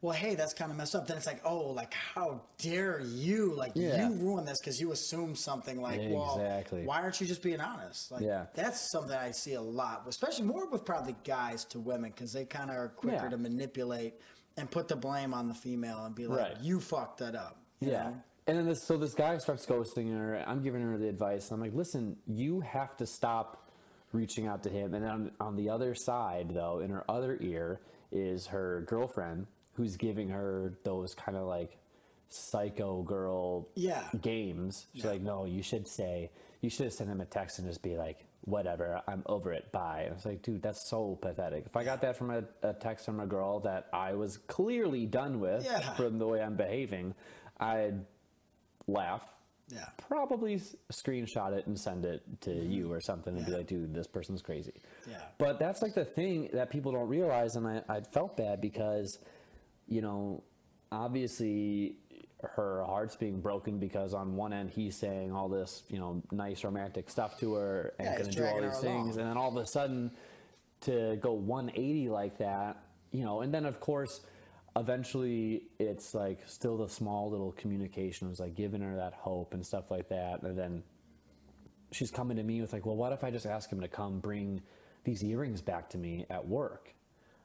"Well, 0.01 0.13
hey, 0.15 0.35
that's 0.35 0.55
kind 0.55 0.71
of 0.71 0.77
messed 0.77 0.95
up," 0.95 1.07
then 1.07 1.17
it's 1.17 1.27
like, 1.27 1.41
"Oh, 1.45 1.71
like 1.71 1.93
how 1.95 2.43
dare 2.59 3.01
you? 3.01 3.55
Like 3.55 3.73
Yeah. 3.75 4.09
you 4.09 4.15
ruined 4.15 4.47
this 4.47 4.59
because 4.61 4.81
you 4.81 4.93
assume 4.93 5.35
something 5.35 5.81
like, 5.81 6.01
well, 6.11 6.37
Exactly. 6.39 6.85
why 6.85 7.03
aren't 7.03 7.21
you 7.21 7.27
just 7.27 7.43
being 7.43 7.61
honest?" 7.61 8.11
Like 8.13 8.23
Yeah. 8.23 8.47
that's 8.55 8.91
something 8.93 9.17
I 9.17 9.31
see 9.33 9.55
a 9.55 9.63
lot, 9.63 10.05
especially 10.09 10.45
more 10.47 10.69
with 10.71 10.85
probably 10.85 11.17
guys 11.25 11.65
to 11.67 11.81
women 11.81 12.11
because 12.11 12.33
they 12.33 12.45
kind 12.45 12.71
of 12.71 12.77
are 12.77 12.89
quicker 12.89 13.25
Yeah. 13.25 13.29
to 13.31 13.39
manipulate 13.39 14.15
and 14.57 14.71
put 14.71 14.89
the 14.89 14.97
blame 14.97 15.35
on 15.35 15.49
the 15.49 15.55
female 15.55 16.05
and 16.05 16.15
be 16.15 16.27
like, 16.27 16.39
Right. 16.55 16.61
"You 16.61 16.81
fucked 16.81 17.19
that 17.19 17.35
up." 17.35 17.57
Yeah. 17.81 18.11
know? 18.11 18.23
And 18.47 18.57
then 18.59 18.67
this, 18.67 18.83
so 18.87 18.97
this 18.97 19.13
guy 19.15 19.37
starts 19.39 19.67
ghosting 19.67 20.11
her. 20.17 20.43
I'm 20.47 20.63
giving 20.63 20.81
her 20.81 20.97
the 20.97 21.09
advice. 21.09 21.51
I'm 21.51 21.61
like, 21.61 21.75
listen, 21.75 22.17
you 22.27 22.61
have 22.61 22.97
to 22.97 23.07
stop 23.07 23.69
reaching 24.13 24.47
out 24.47 24.63
to 24.63 24.71
him. 24.71 24.95
And 24.95 25.05
then 25.05 25.11
on, 25.11 25.31
on 25.39 25.55
the 25.57 25.69
other 25.69 25.95
side, 25.95 26.53
though, 26.55 26.79
in 26.79 26.89
her 26.91 27.05
other 27.11 27.37
ear, 27.43 27.81
is 28.11 28.47
her 28.47 28.81
girlfriend 28.89 29.47
who's 29.79 29.97
giving 29.97 30.29
her 30.29 30.75
those 30.83 31.15
kind 31.15 31.39
of 31.39 31.47
like 31.47 31.79
psycho 32.29 33.03
girl 33.03 33.69
Yeah. 33.77 34.03
games. 34.21 34.87
She's 34.93 35.05
like, 35.05 35.23
no, 35.23 35.45
you 35.45 35.63
should 35.63 35.87
say, 35.87 36.31
you 36.61 36.69
should 36.69 36.85
have 36.87 36.93
sent 36.93 37.09
him 37.09 37.21
a 37.21 37.25
text 37.25 37.61
and 37.61 37.69
just 37.69 37.81
be 37.81 37.97
like, 37.97 38.27
whatever, 38.43 39.01
I'm 39.07 39.23
over 39.27 39.53
it, 39.53 39.71
bye. 39.71 40.03
And 40.03 40.11
I 40.11 40.15
was 40.15 40.27
like, 40.27 40.43
dude, 40.43 40.63
that's 40.63 40.89
so 40.91 41.17
pathetic. 41.23 41.65
If 41.67 41.77
I 41.77 41.85
got 41.85 42.01
that 42.01 42.17
from 42.17 42.31
a, 42.31 42.43
a 42.63 42.73
text 42.75 43.05
from 43.07 43.21
a 43.21 43.27
girl 43.27 43.61
that 43.61 43.87
I 43.93 44.15
was 44.15 44.37
clearly 44.37 45.07
done 45.07 45.39
with 45.39 45.65
Yeah. 45.65 45.95
from 45.95 46.19
the 46.19 46.27
way 46.27 46.43
I'm 46.43 46.57
behaving, 46.57 47.15
I'd 47.61 48.05
laugh, 48.89 49.23
Yeah. 49.69 49.87
probably 50.09 50.61
screenshot 50.93 51.53
it 51.53 51.67
and 51.69 51.79
send 51.79 52.05
it 52.05 52.23
to 52.43 52.51
mm-hmm. 52.51 52.71
you 52.73 52.93
or 52.93 53.01
something 53.01 53.37
and 53.37 53.47
be 53.47 53.53
like, 53.53 53.69
dude, 53.69 53.95
this 53.95 54.07
person's 54.09 54.43
crazy. 54.43 54.83
Yeah. 55.09 55.23
But 55.39 55.59
that's 55.59 55.81
like 55.83 55.95
the 55.95 56.05
thing 56.05 56.51
that 56.53 56.69
people 56.69 56.93
don't 56.93 57.09
realize. 57.09 57.57
And 57.57 57.67
I, 57.67 57.83
I 57.89 58.01
felt 58.01 58.37
bad 58.37 58.61
because, 58.61 59.19
you 59.89 60.01
know, 60.03 60.43
obviously 60.93 61.97
her 62.43 62.85
heart's 62.85 63.17
being 63.17 63.41
broken 63.41 63.79
because 63.79 64.15
on 64.15 64.37
one 64.37 64.53
end 64.53 64.71
he's 64.71 64.97
saying 64.97 65.33
all 65.33 65.49
this, 65.49 65.83
you 65.89 65.99
know, 65.99 66.23
nice 66.31 66.63
romantic 66.63 67.11
stuff 67.11 67.39
to 67.41 67.55
her 67.55 67.95
and 67.99 68.07
Yeah, 68.07 68.19
gonna 68.19 68.31
do 68.31 68.45
all 68.47 68.61
these 68.61 68.81
her 68.81 68.87
along. 68.87 69.05
things. 69.05 69.17
And 69.17 69.27
then 69.27 69.37
all 69.37 69.49
of 69.49 69.57
a 69.57 69.67
sudden 69.67 70.13
to 70.83 71.17
go 71.21 71.33
180 71.33 72.09
like 72.11 72.39
that, 72.39 72.77
you 73.11 73.25
know, 73.25 73.41
and 73.41 73.53
then 73.53 73.67
of 73.67 73.81
course, 73.81 74.21
eventually 74.77 75.65
it's 75.81 76.15
like 76.15 76.39
still 76.47 76.77
the 76.77 76.89
small 76.89 77.29
little 77.31 77.53
communication 77.53 78.29
was 78.29 78.39
like 78.39 78.55
giving 78.55 78.81
her 78.83 78.95
that 78.97 79.15
hope 79.15 79.53
and 79.55 79.67
stuff 79.67 79.91
like 79.91 80.09
that. 80.11 80.43
And 80.43 80.57
then 80.57 80.85
she's 81.91 82.13
coming 82.13 82.37
to 82.37 82.43
me 82.45 82.61
with 82.61 82.73
like, 82.73 82.87
well, 82.87 82.97
what 82.97 83.13
if 83.13 83.25
I 83.25 83.31
just 83.33 83.47
ask 83.47 83.71
him 83.71 83.81
to 83.81 83.89
come 83.89 84.21
bring 84.21 84.63
these 85.03 85.25
earrings 85.25 85.61
back 85.61 85.91
to 85.91 85.99
me 85.99 86.27
at 86.31 86.47
work? 86.47 86.95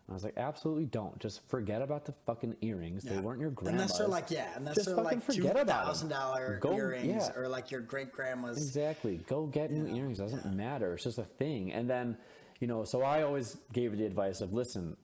I 0.09 0.13
was 0.13 0.23
like, 0.23 0.33
absolutely 0.37 0.85
don't. 0.85 1.17
Just 1.19 1.47
forget 1.49 1.81
about 1.81 2.05
the 2.05 2.11
fucking 2.25 2.57
earrings. 2.61 3.03
They 3.03 3.17
weren't 3.19 3.39
your 3.39 3.51
grandma's. 3.51 3.81
Unless 3.83 3.97
they're 3.97 4.07
like, 4.07 4.29
yeah, 4.31 4.49
unless 4.57 4.75
Just 4.75 4.87
they're 4.87 4.97
like 4.97 5.25
two 5.25 5.33
forget 5.33 5.51
about 5.57 5.79
'em. 5.79 5.85
thousand 5.85 6.09
dollar 6.09 6.59
earrings 6.73 7.07
yeah. 7.07 7.31
or 7.39 7.47
like 7.47 7.71
your 7.71 7.79
great 7.81 8.11
grandma's. 8.11 8.57
Exactly. 8.57 9.21
Go 9.27 9.45
get 9.45 9.71
new 9.71 9.87
earrings. 9.95 10.17
Doesn't 10.17 10.45
matter. 10.55 10.93
It's 10.95 11.03
just 11.05 11.17
a 11.19 11.23
thing. 11.23 11.71
And 11.71 11.89
then, 11.89 12.17
you 12.59 12.67
know, 12.67 12.83
so 12.83 13.01
I 13.01 13.23
always 13.23 13.55
gave 13.71 13.97
the 13.97 14.05
advice 14.05 14.41
of 14.41 14.53
listen, 14.53 14.97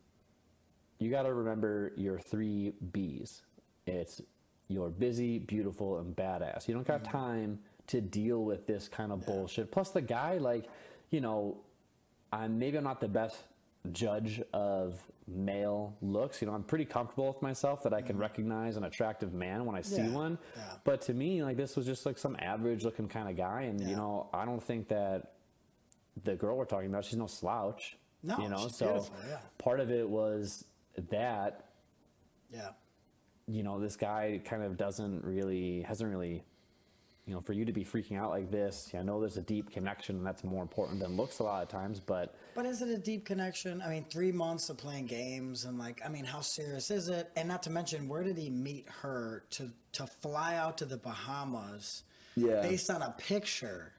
you 0.99 1.09
got 1.09 1.23
to 1.23 1.33
remember 1.33 1.93
your 1.95 2.19
three 2.19 2.73
B's. 2.91 3.41
It's 3.87 4.21
you're 4.67 4.89
busy, 4.89 5.39
beautiful, 5.39 5.97
and 5.99 6.13
badass. 6.15 6.67
You 6.67 6.73
don't 6.73 6.85
got 6.85 7.03
Mm-hmm. 7.03 7.17
time 7.17 7.59
to 7.87 8.01
deal 8.01 8.43
with 8.43 8.67
this 8.67 8.87
kind 8.87 9.11
of 9.13 9.25
bullshit. 9.25 9.71
Plus, 9.71 9.89
the 9.91 10.01
guy, 10.01 10.37
like, 10.37 10.65
you 11.09 11.21
know, 11.21 11.57
I'm 12.31 12.59
maybe 12.59 12.77
I'm 12.77 12.83
not 12.83 13.01
the 13.01 13.07
best 13.07 13.37
judge 13.91 14.41
of 14.53 14.99
male 15.27 15.95
looks. 16.01 16.41
You 16.41 16.47
know, 16.47 16.53
I'm 16.53 16.63
pretty 16.63 16.85
comfortable 16.85 17.27
with 17.27 17.41
myself 17.41 17.83
that 17.83 17.93
I 17.93 18.01
can 18.01 18.17
recognize 18.17 18.75
an 18.77 18.83
attractive 18.83 19.33
man 19.33 19.65
when 19.65 19.75
I 19.75 19.81
see 19.81 19.97
Mm-hmm. 20.01 20.09
Yeah, 20.11 20.15
one. 20.15 20.37
yeah. 20.55 20.63
But 20.83 21.01
to 21.03 21.13
me, 21.13 21.43
like 21.43 21.57
this 21.57 21.75
was 21.75 21.85
just 21.85 22.05
like 22.05 22.17
some 22.17 22.35
average 22.39 22.83
looking 22.83 23.07
kind 23.07 23.29
of 23.29 23.37
guy, 23.37 23.63
and 23.63 23.79
you 23.81 23.95
know, 23.95 24.29
I 24.33 24.45
don't 24.45 24.61
think 24.63 24.87
that 24.89 25.33
the 26.23 26.35
girl 26.35 26.57
we're 26.57 26.65
talking 26.65 26.89
about, 26.89 27.05
she's 27.05 27.17
no 27.17 27.27
slouch. 27.27 27.97
No, 28.21 28.37
you 28.39 28.49
know, 28.49 28.67
so 28.67 29.07
yeah. 29.29 29.37
part 29.57 29.79
of 29.79 29.89
it 29.91 30.07
was 30.09 30.65
that 31.09 31.65
Yeah. 32.51 32.71
you 33.47 33.63
know 33.63 33.79
this 33.79 33.95
guy 33.95 34.41
kind 34.43 34.61
of 34.61 34.75
doesn't 34.75 35.23
really 35.23 35.83
hasn't 35.83 36.09
really 36.11 36.43
you 37.29 37.35
know 37.35 37.41
for 37.41 37.53
you 37.53 37.63
to 37.63 37.71
be 37.71 37.85
freaking 37.85 38.17
out 38.17 38.31
like 38.31 38.49
this 38.49 38.89
i 38.97 39.03
know 39.03 39.19
there's 39.19 39.37
a 39.37 39.41
deep 39.41 39.71
connection 39.71 40.15
and 40.17 40.25
that's 40.25 40.43
more 40.43 40.63
important 40.63 40.99
than 40.99 41.15
looks 41.15 41.37
a 41.37 41.43
lot 41.43 41.61
of 41.61 41.69
times 41.69 41.99
but 41.99 42.33
But 42.55 42.65
is 42.65 42.81
it 42.81 42.89
a 42.89 42.97
deep 42.97 43.23
connection? 43.23 43.81
I 43.81 43.89
mean, 43.89 44.05
three 44.09 44.31
months 44.31 44.69
of 44.69 44.77
playing 44.77 45.05
games 45.05 45.63
and 45.65 45.77
like, 45.79 46.01
I 46.03 46.09
mean, 46.09 46.25
how 46.25 46.41
serious 46.41 46.89
is 46.91 47.07
it? 47.07 47.29
And 47.37 47.47
not 47.47 47.63
to 47.63 47.69
mention, 47.69 48.09
where 48.09 48.23
did 48.23 48.37
he 48.37 48.49
meet 48.49 48.85
her 49.01 49.43
to 49.51 49.69
to 49.93 50.07
fly 50.07 50.55
out 50.55 50.77
to 50.79 50.85
the 50.85 50.97
Bahamas? 50.97 52.03
Yeah. 52.35 52.61
Based 52.61 52.89
on 52.89 53.01
a 53.01 53.11
picture. 53.17 53.93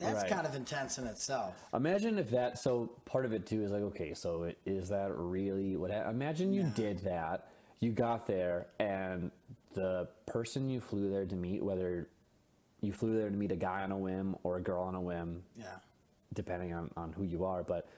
That's 0.00 0.22
Right. 0.22 0.30
kind 0.30 0.46
of 0.46 0.54
intense 0.56 0.98
in 0.98 1.06
itself. 1.06 1.54
Imagine 1.72 2.18
if 2.18 2.30
that. 2.30 2.58
So 2.58 2.90
part 3.04 3.24
of 3.26 3.32
it 3.32 3.46
too 3.46 3.62
is 3.62 3.70
like, 3.70 3.82
okay, 3.82 4.12
so 4.14 4.44
it- 4.44 4.58
is 4.66 4.88
that 4.88 5.12
really 5.14 5.76
what? 5.76 5.90
hap- 5.92 6.10
Imagine 6.10 6.52
you 6.52 6.64
did 6.74 6.98
that. 7.00 7.48
You 7.80 7.92
got 7.92 8.26
there, 8.26 8.66
and 8.80 9.30
the 9.74 10.08
person 10.26 10.68
you 10.68 10.80
flew 10.80 11.10
there 11.10 11.26
to 11.26 11.36
meet, 11.36 11.62
whether 11.62 12.08
you 12.84 12.92
flew 12.92 13.16
there 13.18 13.28
to 13.30 13.36
meet 13.36 13.52
a 13.52 13.56
guy 13.56 13.82
on 13.82 13.92
a 13.92 13.98
whim 13.98 14.36
or 14.42 14.56
a 14.56 14.60
girl 14.60 14.82
on 14.82 14.94
a 14.94 15.00
whim, 15.00 15.42
Yeah. 15.56 15.76
depending 16.32 16.72
on, 16.74 16.90
on 16.96 17.12
who 17.12 17.24
you 17.24 17.44
are, 17.44 17.62
but 17.62 17.88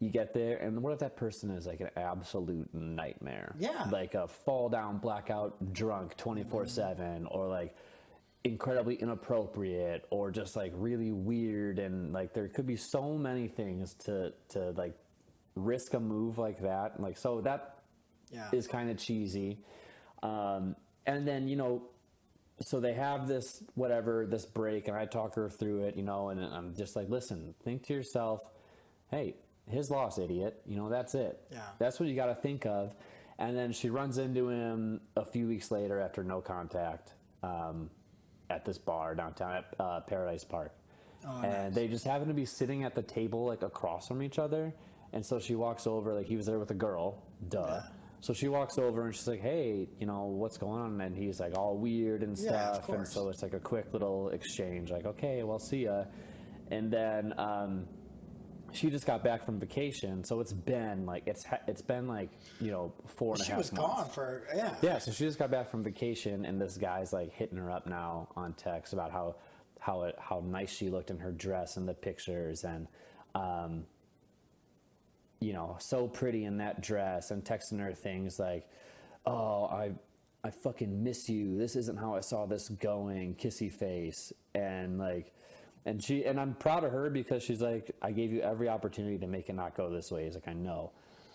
you 0.00 0.10
get 0.10 0.34
there, 0.34 0.56
and 0.58 0.82
what 0.82 0.92
if 0.92 0.98
that 0.98 1.16
person 1.16 1.50
is 1.50 1.66
like 1.66 1.80
an 1.80 1.90
absolute 1.96 2.72
nightmare? 2.74 3.54
Yeah. 3.58 3.86
Like 3.90 4.14
a 4.14 4.28
fall 4.28 4.68
down, 4.68 4.98
blackout, 4.98 5.72
drunk, 5.72 6.16
24 6.16 6.66
7, 6.66 7.26
or 7.26 7.46
like 7.48 7.74
incredibly 8.42 8.96
inappropriate, 8.96 10.04
or 10.10 10.30
just 10.30 10.56
like 10.56 10.72
really 10.76 11.12
weird. 11.12 11.78
And 11.78 12.12
like 12.12 12.34
there 12.34 12.48
could 12.48 12.66
be 12.66 12.76
so 12.76 13.16
many 13.16 13.48
things 13.48 13.94
to, 14.04 14.32
to 14.50 14.70
like 14.72 14.94
risk 15.54 15.94
a 15.94 16.00
move 16.00 16.36
like 16.38 16.60
that. 16.62 17.00
Like, 17.00 17.16
so 17.16 17.40
that 17.42 17.78
Yeah. 18.30 18.50
is 18.52 18.66
kind 18.66 18.90
of 18.90 18.98
cheesy. 18.98 19.58
Um, 20.22 20.76
and 21.06 21.26
then, 21.26 21.48
you 21.48 21.56
know, 21.56 21.82
so 22.60 22.80
they 22.80 22.94
have 22.94 23.26
this 23.26 23.62
whatever 23.74 24.26
this 24.26 24.46
break 24.46 24.86
and 24.88 24.96
i 24.96 25.04
talk 25.04 25.34
her 25.34 25.48
through 25.48 25.82
it 25.82 25.96
you 25.96 26.02
know 26.02 26.28
and 26.28 26.42
i'm 26.44 26.74
just 26.74 26.94
like 26.94 27.08
listen 27.08 27.54
think 27.64 27.82
to 27.82 27.92
yourself 27.92 28.48
hey 29.10 29.34
his 29.68 29.90
loss 29.90 30.18
idiot 30.18 30.60
you 30.66 30.76
know 30.76 30.88
that's 30.88 31.14
it. 31.14 31.40
Yeah. 31.50 31.62
that's 31.78 31.98
what 31.98 32.08
you 32.08 32.14
got 32.14 32.26
to 32.26 32.34
think 32.34 32.66
of. 32.66 32.94
And 33.38 33.56
then 33.56 33.72
she 33.72 33.90
runs 33.90 34.18
into 34.18 34.48
him 34.48 35.00
a 35.16 35.24
few 35.24 35.48
weeks 35.48 35.70
later 35.72 35.98
after 35.98 36.22
no 36.22 36.40
contact 36.40 37.14
um, 37.42 37.90
at 38.48 38.64
this 38.64 38.78
bar 38.78 39.14
downtown 39.16 39.56
at 39.56 39.74
uh, 39.80 40.00
paradise 40.00 40.44
park. 40.44 40.72
Oh, 41.26 41.42
and 41.42 41.74
they 41.74 41.88
just 41.88 42.04
happen 42.04 42.28
to 42.28 42.34
be 42.34 42.44
sitting 42.44 42.84
at 42.84 42.94
the 42.94 43.02
table 43.02 43.46
like 43.46 43.62
across 43.62 44.06
from 44.06 44.22
each 44.22 44.38
other. 44.38 44.72
And 45.12 45.24
so 45.26 45.40
she 45.40 45.54
walks 45.56 45.86
over 45.86 46.14
like 46.14 46.26
he 46.26 46.36
was 46.36 46.46
there 46.46 46.58
with 46.58 46.70
a 46.70 46.74
girl 46.74 47.22
duh 47.48 47.80
so 48.24 48.32
she 48.32 48.48
walks 48.48 48.78
over 48.78 49.04
and 49.06 49.14
she's 49.14 49.28
like 49.28 49.42
hey 49.42 49.86
you 50.00 50.06
know 50.06 50.24
what's 50.40 50.56
going 50.56 50.80
on 50.80 51.00
and 51.02 51.14
he's 51.22 51.38
like 51.44 51.54
all 51.58 51.76
weird 51.76 52.22
and 52.22 52.38
Yeah, 52.38 52.72
stuff 52.72 52.88
and 52.88 53.06
so 53.06 53.28
it's 53.28 53.42
like 53.42 53.52
a 53.52 53.60
quick 53.60 53.86
little 53.92 54.30
exchange 54.30 54.90
like 54.90 55.04
okay 55.12 55.42
well 55.42 55.58
see 55.58 55.84
ya 55.84 56.04
and 56.70 56.90
then 56.90 57.34
um, 57.38 57.86
she 58.72 58.88
just 58.90 59.06
got 59.06 59.22
back 59.22 59.44
from 59.44 59.60
vacation 59.60 60.24
so 60.24 60.40
it's 60.40 60.54
been 60.54 61.04
like 61.04 61.24
it's 61.26 61.44
ha- 61.44 61.60
it's 61.68 61.82
been 61.82 62.08
like 62.08 62.30
you 62.60 62.70
know 62.70 62.92
four 63.18 63.34
and 63.34 63.42
a 63.42 63.44
She 63.44 63.52
was 63.52 63.70
months. 63.72 63.86
gone 63.94 64.08
for 64.10 64.28
yeah. 64.56 64.74
Yeah, 64.82 64.98
so 64.98 65.12
she 65.12 65.24
just 65.24 65.38
got 65.38 65.50
back 65.50 65.70
from 65.70 65.84
vacation, 65.84 66.44
and 66.46 66.58
this 66.60 66.76
guy's 66.78 67.12
like 67.12 67.30
hitting 67.32 67.58
her 67.58 67.70
up 67.70 67.86
now 67.86 68.28
on 68.36 68.54
text 68.54 68.92
about 68.94 69.10
how 69.12 69.36
how 69.80 70.04
it, 70.04 70.16
how 70.18 70.42
nice 70.46 70.72
she 70.74 70.88
looked 70.88 71.10
in 71.10 71.18
her 71.18 71.30
dress 71.30 71.76
in 71.76 71.84
the 71.84 71.92
pictures, 71.94 72.64
and 72.64 72.88
um, 73.34 73.84
you 75.44 75.52
know, 75.52 75.76
so 75.80 76.08
pretty 76.08 76.44
in 76.44 76.58
that 76.58 76.80
dress, 76.80 77.30
and 77.30 77.44
texting 77.44 77.80
her 77.80 77.92
things 77.92 78.38
like, 78.38 78.68
"Oh, 79.26 79.64
I 79.64 79.92
I 80.42 80.50
fucking 80.50 81.02
miss 81.02 81.28
you. 81.28 81.56
This 81.58 81.76
isn't 81.76 81.98
how 81.98 82.14
I 82.14 82.20
saw 82.20 82.46
this 82.46 82.68
going." 82.68 83.34
Kissy 83.36 83.72
face, 83.72 84.32
and 84.54 84.98
like. 84.98 85.32
And 85.86 86.02
she 86.02 86.24
and 86.24 86.40
I'm 86.40 86.54
proud 86.54 86.82
of 86.84 86.92
her 86.92 87.10
because 87.10 87.42
she's 87.42 87.60
like, 87.60 87.90
I 88.00 88.10
gave 88.10 88.32
you 88.32 88.40
every 88.40 88.70
opportunity 88.70 89.18
to 89.18 89.26
make 89.26 89.50
it 89.50 89.52
not 89.54 89.76
go 89.76 89.90
this 89.90 90.10
way. 90.10 90.24
He's 90.24 90.34
like, 90.34 90.48
I 90.48 90.54
know, 90.54 90.92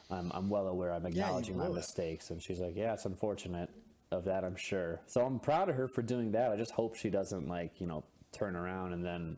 I'm, 0.10 0.32
I'm 0.34 0.50
well 0.50 0.68
aware. 0.68 0.92
I'm 0.92 1.06
acknowledging 1.06 1.56
my 1.56 1.68
it. 1.68 1.74
mistakes. 1.74 2.32
And 2.32 2.42
she's 2.42 2.60
like, 2.60 2.76
Yeah, 2.76 2.94
it's 2.94 3.06
unfortunate 3.06 3.70
of 4.12 4.24
that, 4.26 4.44
I'm 4.44 4.56
sure. 4.56 5.02
So 5.06 5.24
I'm 5.24 5.40
proud 5.40 5.70
of 5.70 5.76
her 5.76 5.88
for 5.88 6.02
doing 6.02 6.32
that. 6.32 6.52
I 6.52 6.56
just 6.56 6.72
hope 6.72 6.96
she 6.96 7.12
doesn't 7.12 7.48
like, 7.48 7.80
you 7.80 7.86
know, 7.86 8.04
turn 8.32 8.56
around 8.56 8.94
and 8.94 9.06
then 9.06 9.38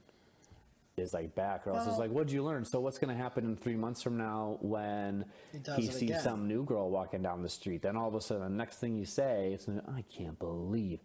is 1.02 1.14
like 1.14 1.36
back 1.36 1.68
or 1.68 1.72
else 1.76 1.88
it's 1.88 1.98
like, 1.98 2.12
what'd 2.12 2.32
you 2.32 2.44
learn? 2.44 2.64
So 2.64 2.80
what's 2.80 2.98
going 3.00 3.16
to 3.16 3.22
happen 3.22 3.44
in 3.44 3.58
three 3.58 3.76
months 3.76 4.02
from 4.02 4.18
now 4.18 4.58
when 4.62 5.26
He 5.52 5.60
he 5.82 5.88
sees 5.88 6.02
again. 6.12 6.22
some 6.22 6.48
new 6.48 6.64
girl 6.64 6.90
walking 6.90 7.22
down 7.22 7.42
the 7.42 7.50
street? 7.50 7.82
Then 7.82 7.98
all 7.98 8.08
of 8.08 8.16
a 8.16 8.22
sudden, 8.22 8.44
the 8.44 8.50
next 8.50 8.78
thing 8.78 8.96
you 8.96 9.06
say, 9.06 9.52
it's, 9.54 9.68
I 9.68 10.04
can't 10.16 10.40
believe 10.40 11.00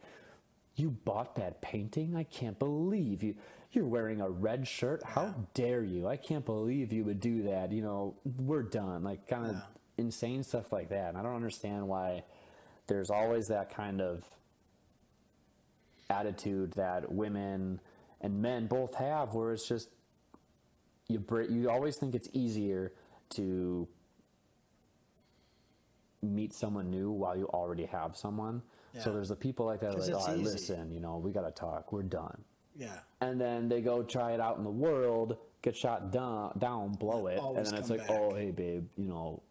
you 0.76 0.90
bought 0.90 1.34
that 1.36 1.62
painting. 1.62 2.14
I 2.14 2.24
can't 2.24 2.58
believe 2.58 3.22
you. 3.22 3.34
You're 3.72 3.86
wearing 3.86 4.20
a 4.20 4.28
red 4.30 4.68
shirt. 4.68 5.02
How 5.04 5.34
dare 5.54 5.82
you? 5.82 6.06
I 6.06 6.16
can't 6.16 6.44
believe 6.44 6.92
you 6.92 7.04
would 7.04 7.20
do 7.20 7.42
that. 7.44 7.72
You 7.72 7.82
know, 7.82 8.14
we're 8.38 8.62
done. 8.62 9.02
Like 9.02 9.26
kind 9.26 9.46
of 9.46 9.52
Yeah. 9.56 9.60
insane 9.98 10.42
stuff 10.42 10.72
like 10.72 10.90
that. 10.90 11.08
And 11.10 11.18
I 11.18 11.22
don't 11.22 11.34
understand 11.34 11.88
why 11.88 12.24
there's 12.86 13.10
always 13.10 13.48
that 13.48 13.74
kind 13.74 14.00
of 14.00 14.22
attitude 16.08 16.72
that 16.74 17.10
women 17.10 17.80
and 18.20 18.40
men 18.40 18.66
both 18.66 18.94
have, 18.94 19.34
where 19.34 19.52
it's 19.52 19.68
just 19.68 19.88
you 21.08 21.24
you 21.48 21.70
always 21.70 21.96
think 21.96 22.14
it's 22.14 22.28
easier 22.32 22.92
to 23.30 23.88
meet 26.22 26.52
someone 26.52 26.90
new 26.90 27.10
while 27.10 27.36
you 27.36 27.46
already 27.46 27.84
have 27.86 28.16
someone. 28.16 28.62
So 28.98 29.12
there's 29.12 29.28
the 29.28 29.36
people 29.36 29.66
like 29.66 29.80
that, 29.80 29.98
like, 29.98 30.10
oh, 30.10 30.32
easy. 30.32 30.42
listen, 30.42 30.90
you 30.90 31.00
know, 31.00 31.18
we 31.18 31.30
got 31.30 31.42
to 31.42 31.50
talk. 31.50 31.92
We're 31.92 32.02
done. 32.02 32.42
Yeah. 32.74 32.98
And 33.20 33.40
then 33.40 33.68
they 33.68 33.80
go 33.82 34.02
try 34.02 34.32
it 34.32 34.40
out 34.40 34.56
in 34.56 34.64
the 34.64 34.70
world, 34.70 35.36
get 35.60 35.76
shot 35.76 36.12
down, 36.12 36.52
down 36.58 36.92
blow 36.92 37.26
it, 37.26 37.38
and 37.38 37.66
then 37.66 37.74
it's 37.74 37.90
like, 37.90 38.06
back. 38.06 38.10
oh, 38.10 38.34
hey, 38.34 38.50
babe, 38.50 38.86
you 38.96 39.08
know, 39.08 39.42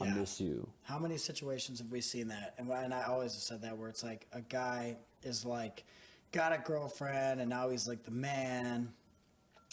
I 0.00 0.08
miss 0.08 0.40
you. 0.40 0.68
How 0.82 0.98
many 0.98 1.18
situations 1.18 1.78
have 1.80 1.90
we 1.90 2.00
seen 2.00 2.28
that? 2.28 2.54
And, 2.56 2.70
and 2.70 2.94
I 2.94 3.02
always 3.02 3.34
have 3.34 3.42
said 3.42 3.62
that 3.62 3.76
where 3.76 3.88
it's 3.88 4.02
like 4.02 4.26
a 4.32 4.40
guy 4.40 4.96
is 5.22 5.44
like 5.44 5.84
got 6.32 6.52
a 6.52 6.58
girlfriend 6.58 7.40
and 7.40 7.50
now 7.50 7.68
he's 7.70 7.88
like 7.88 8.04
the 8.04 8.10
man 8.10 8.92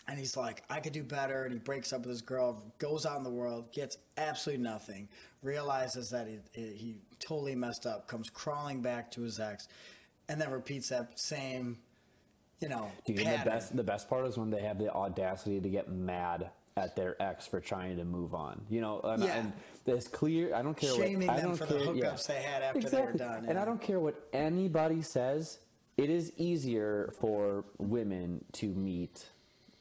and 0.07 0.17
he's 0.17 0.35
like 0.37 0.63
I 0.69 0.79
could 0.79 0.93
do 0.93 1.03
better 1.03 1.43
and 1.43 1.53
he 1.53 1.59
breaks 1.59 1.93
up 1.93 2.01
with 2.01 2.09
his 2.09 2.21
girl, 2.21 2.63
goes 2.79 3.05
out 3.05 3.17
in 3.17 3.23
the 3.23 3.29
world, 3.29 3.71
gets 3.73 3.97
absolutely 4.17 4.63
nothing, 4.63 5.07
realizes 5.43 6.09
that 6.11 6.27
he, 6.27 6.39
he 6.61 6.97
totally 7.19 7.55
messed 7.55 7.85
up, 7.85 8.07
comes 8.07 8.29
crawling 8.29 8.81
back 8.81 9.11
to 9.11 9.21
his 9.21 9.39
ex, 9.39 9.67
and 10.29 10.39
then 10.41 10.49
repeats 10.51 10.89
that 10.89 11.19
same, 11.19 11.77
you 12.59 12.69
know, 12.69 12.91
Dude, 13.05 13.17
the 13.17 13.41
best 13.45 13.75
the 13.75 13.83
best 13.83 14.09
part 14.09 14.25
is 14.27 14.37
when 14.37 14.49
they 14.49 14.61
have 14.61 14.79
the 14.79 14.91
audacity 14.91 15.59
to 15.59 15.69
get 15.69 15.89
mad 15.91 16.49
at 16.75 16.95
their 16.95 17.21
ex 17.21 17.47
for 17.47 17.59
trying 17.59 17.97
to 17.97 18.05
move 18.05 18.33
on. 18.35 18.61
You 18.69 18.81
know, 18.81 19.01
and, 19.03 19.23
Yeah. 19.23 19.35
and 19.37 19.53
it's 19.87 20.07
clear. 20.07 20.53
I 20.55 20.61
don't 20.61 20.77
care. 20.77 20.93
Shaming 20.93 21.27
what, 21.27 21.37
I 21.37 21.41
them 21.41 21.49
don't 21.49 21.57
for 21.57 21.65
the 21.65 21.83
care, 21.83 21.95
yeah. 21.95 22.03
hookups 22.05 22.27
they 22.27 22.41
had 22.41 22.61
after 22.61 22.89
they 22.89 23.01
were 23.01 23.13
done, 23.13 23.45
And 23.45 23.55
yeah. 23.55 23.61
I 23.61 23.65
don't 23.65 23.81
care 23.81 23.99
what 23.99 24.15
anybody 24.31 25.01
says. 25.01 25.59
It 25.97 26.09
is 26.11 26.31
easier 26.37 27.11
for 27.19 27.65
women 27.79 28.45
to 28.53 28.67
meet 28.67 29.25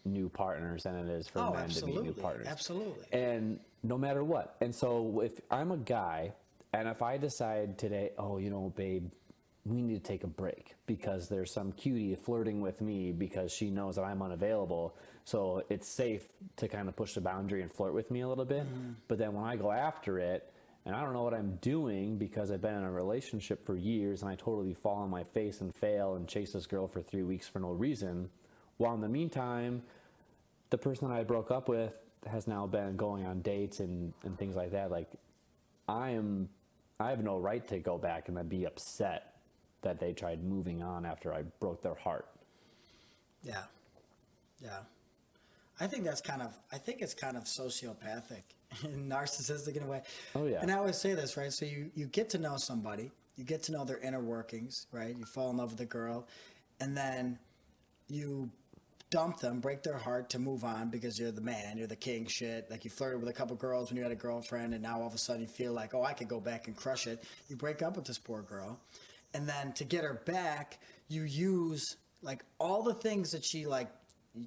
new 0.05 0.29
partners 0.29 0.85
than 0.85 0.95
it 0.95 1.09
is 1.11 1.29
for 1.29 1.41
Oh, 1.41 1.53
men 1.53 1.69
to 1.69 1.87
meet 1.87 2.03
new 2.03 2.13
partners. 2.13 2.47
absolutely. 2.47 3.05
And 3.13 3.61
no 3.83 3.99
matter 3.99 4.25
what. 4.25 4.57
And 4.61 4.75
so 4.75 5.21
if 5.21 5.41
I'm 5.51 5.73
a 5.73 5.77
guy 5.77 6.33
and 6.73 6.89
if 6.89 7.03
I 7.03 7.19
decide 7.19 7.77
today, 7.79 8.13
oh, 8.19 8.39
you 8.39 8.51
know, 8.51 8.73
babe, 8.77 9.11
we 9.67 9.83
need 9.83 10.03
to 10.03 10.09
take 10.09 10.23
a 10.25 10.29
break 10.29 10.75
because 10.87 11.29
there's 11.29 11.51
some 11.53 11.73
cutie 11.73 12.15
flirting 12.15 12.61
with 12.61 12.81
me 12.81 13.13
because 13.13 13.53
she 13.53 13.69
knows 13.69 13.97
that 13.97 14.03
I'm 14.05 14.23
unavailable. 14.23 14.95
So 15.25 15.65
it's 15.69 15.89
safe 15.89 16.23
to 16.57 16.69
kind 16.69 16.89
of 16.89 16.95
push 16.97 17.15
the 17.15 17.21
boundary 17.21 17.63
and 17.63 17.71
flirt 17.71 17.93
with 17.93 18.11
me 18.13 18.21
a 18.21 18.29
little 18.29 18.45
bit. 18.45 18.63
Mm-hmm. 18.65 18.93
But 19.09 19.19
then 19.19 19.35
when 19.35 19.45
I 19.45 19.57
go 19.57 19.73
after 19.73 20.19
it 20.21 20.51
and 20.87 20.95
I 20.95 21.03
don't 21.03 21.13
know 21.13 21.25
what 21.25 21.35
I'm 21.35 21.59
doing 21.61 22.17
because 22.17 22.53
I've 22.53 22.63
been 22.63 22.77
in 22.77 22.85
a 22.85 22.93
relationship 22.93 23.67
for 23.67 23.77
years 23.77 24.23
and 24.23 24.31
I 24.31 24.37
totally 24.37 24.73
fall 24.73 24.99
on 24.99 25.11
my 25.11 25.25
face 25.25 25.61
and 25.61 25.75
fail 25.75 26.15
and 26.15 26.29
chase 26.29 26.53
this 26.53 26.65
girl 26.65 26.87
for 26.87 27.03
three 27.03 27.25
weeks 27.25 27.49
for 27.49 27.59
no 27.59 27.73
reason. 27.73 28.31
While 28.77 28.95
in 28.95 29.01
the 29.01 29.09
meantime, 29.09 29.83
the 30.71 30.79
person 30.79 31.09
that 31.09 31.15
I 31.15 31.25
broke 31.25 31.51
up 31.51 31.69
with 31.69 32.05
has 32.25 32.47
now 32.47 32.69
been 32.69 32.97
going 32.97 33.27
on 33.27 33.43
dates 33.43 33.81
and, 33.81 34.13
and 34.23 34.39
things 34.39 34.55
like 34.55 34.71
that. 34.73 34.93
Like, 34.93 35.09
I 35.89 36.11
am, 36.11 36.49
I 37.01 37.11
have 37.11 37.23
no 37.23 37.37
right 37.37 37.67
to 37.67 37.81
go 37.81 37.99
back 37.99 38.29
and 38.29 38.37
then 38.37 38.47
be 38.47 38.65
upset 38.65 39.35
that 39.83 39.99
they 39.99 40.13
tried 40.13 40.45
moving 40.45 40.85
on 40.85 41.05
after 41.05 41.35
I 41.35 41.43
broke 41.59 41.83
their 41.83 41.95
heart. 41.95 42.29
Yeah. 43.43 43.63
Yeah. 44.63 44.79
I 45.81 45.89
think 45.89 46.05
that's 46.05 46.21
kind 46.21 46.43
of 46.43 46.57
I 46.73 46.79
think 46.79 47.03
it's 47.03 47.13
kind 47.13 47.37
of 47.37 47.45
sociopathic 47.45 48.43
narcissistic 48.85 49.77
in 49.77 49.83
a 49.83 49.87
way. 49.87 50.03
Oh, 50.35 50.47
yeah. 50.47 50.61
And 50.61 50.71
I 50.71 50.77
always 50.77 50.97
say 50.97 51.15
this, 51.15 51.37
right? 51.37 51.53
So 51.53 51.65
you, 51.65 51.91
you 51.95 52.07
get 52.07 52.31
to 52.31 52.39
know 52.39 52.57
somebody, 52.57 53.11
you 53.37 53.45
get 53.45 53.63
to 53.65 53.73
know 53.73 53.85
their 53.85 53.99
inner 53.99 54.21
workings, 54.21 54.87
right? 54.93 55.17
You 55.17 55.25
fall 55.25 55.51
in 55.51 55.57
love 55.57 55.73
with 55.73 55.81
a 55.81 55.87
girl, 55.87 56.27
and 56.81 56.97
then 56.97 57.39
you 58.09 58.51
dump 59.11 59.39
them, 59.39 59.61
break 59.61 59.83
their 59.83 59.97
heart 59.97 60.31
to 60.31 60.39
move 60.39 60.65
on 60.65 60.91
because 60.91 61.19
you're 61.19 61.31
the 61.31 61.41
man, 61.41 61.79
you're 61.79 61.87
the 61.87 61.97
king 61.97 62.27
shit. 62.27 62.71
Like 62.71 62.85
you 62.85 62.91
flirted 62.91 63.21
with 63.21 63.29
a 63.29 63.33
couple 63.33 63.57
girls 63.57 63.91
when 63.91 63.97
you 63.97 64.03
had 64.03 64.13
a 64.13 64.17
girlfriend, 64.17 64.75
and 64.75 64.83
now 64.83 65.01
all 65.01 65.07
of 65.07 65.15
a 65.15 65.19
sudden 65.19 65.43
you 65.43 65.49
feel 65.49 65.73
like, 65.73 65.95
oh, 65.95 66.03
I 66.03 66.13
could 66.13 66.29
go 66.29 66.41
back 66.41 66.67
and 66.67 66.77
crush 66.77 67.07
it. 67.07 67.25
You 67.49 67.57
break 67.57 67.83
up 67.83 67.97
with 67.97 68.07
this 68.07 68.19
poor 68.19 68.43
girl, 68.43 68.81
and 69.35 69.49
then 69.49 69.73
to 69.75 69.85
get 69.85 70.05
her 70.05 70.23
back, 70.27 70.79
you 71.09 71.23
use 71.23 71.97
like 72.23 72.43
all 72.59 72.83
the 72.83 72.95
things 72.95 73.31
that 73.31 73.45
she 73.45 73.67
like 73.67 73.89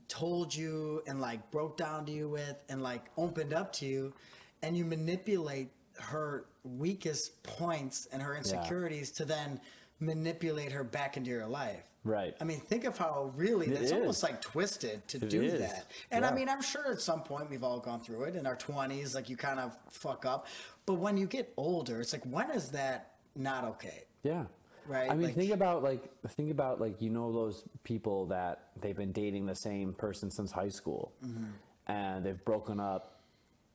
told 0.07 0.53
you 0.53 1.01
and 1.07 1.19
like 1.21 1.49
broke 1.51 1.77
down 1.77 2.05
to 2.05 2.11
you 2.11 2.29
with 2.29 2.63
and 2.69 2.81
like 2.81 3.03
opened 3.17 3.53
up 3.53 3.73
to 3.73 3.85
you, 3.85 4.13
and 4.61 4.77
you 4.77 4.85
manipulate 4.85 5.69
her 5.99 6.45
weakest 6.63 7.41
points 7.43 8.07
and 8.11 8.21
her 8.21 8.35
insecurities 8.35 9.11
to 9.11 9.25
then 9.25 9.59
manipulate 9.99 10.71
her 10.71 10.83
back 10.83 11.17
into 11.17 11.29
your 11.29 11.47
life. 11.47 11.83
Right. 12.05 12.33
I 12.39 12.45
mean, 12.45 12.59
think 12.61 12.85
of 12.85 12.97
how 12.97 13.33
really 13.35 13.67
It 13.67 13.81
it's 13.81 13.91
almost 13.91 14.23
like 14.23 14.41
twisted 14.41 15.05
to 15.09 15.17
It 15.17 15.29
do 15.29 15.41
is. 15.41 15.59
that. 15.59 15.87
And 16.11 16.25
I 16.25 16.33
mean, 16.33 16.47
I'm 16.47 16.61
sure 16.61 16.91
at 16.91 17.01
some 17.01 17.21
point 17.21 17.49
we've 17.49 17.63
all 17.63 17.79
gone 17.79 17.99
through 17.99 18.23
it 18.23 18.35
in 18.35 18.47
our 18.47 18.55
20s, 18.55 19.13
like 19.13 19.29
you 19.29 19.35
kind 19.35 19.59
of 19.59 19.73
fuck 19.89 20.25
up. 20.25 20.47
But 20.85 20.95
when 20.95 21.17
you 21.17 21.27
get 21.27 21.51
older, 21.57 21.99
it's 21.99 22.13
like, 22.13 22.23
when 22.23 22.49
is 22.51 22.69
that 22.69 23.15
not 23.35 23.65
okay? 23.65 24.05
Yeah. 24.23 24.45
Right, 24.89 25.09
I 25.09 25.13
mean, 25.13 25.27
like- 25.27 25.35
think 25.35 25.51
about 25.53 25.83
like 25.83 26.03
think 26.29 26.49
about 26.51 26.81
like 26.81 26.99
you 27.01 27.09
know 27.11 27.31
those 27.31 27.63
people 27.83 28.25
that 28.27 28.69
they've 28.81 28.97
been 28.97 29.11
dating 29.11 29.45
the 29.45 29.55
same 29.55 29.93
person 29.93 30.31
since 30.31 30.51
high 30.51 30.69
school, 30.69 31.11
Mm-hmm. 31.23 31.45
and 31.87 32.25
they've 32.25 32.43
broken 32.43 32.79
up 32.79 33.21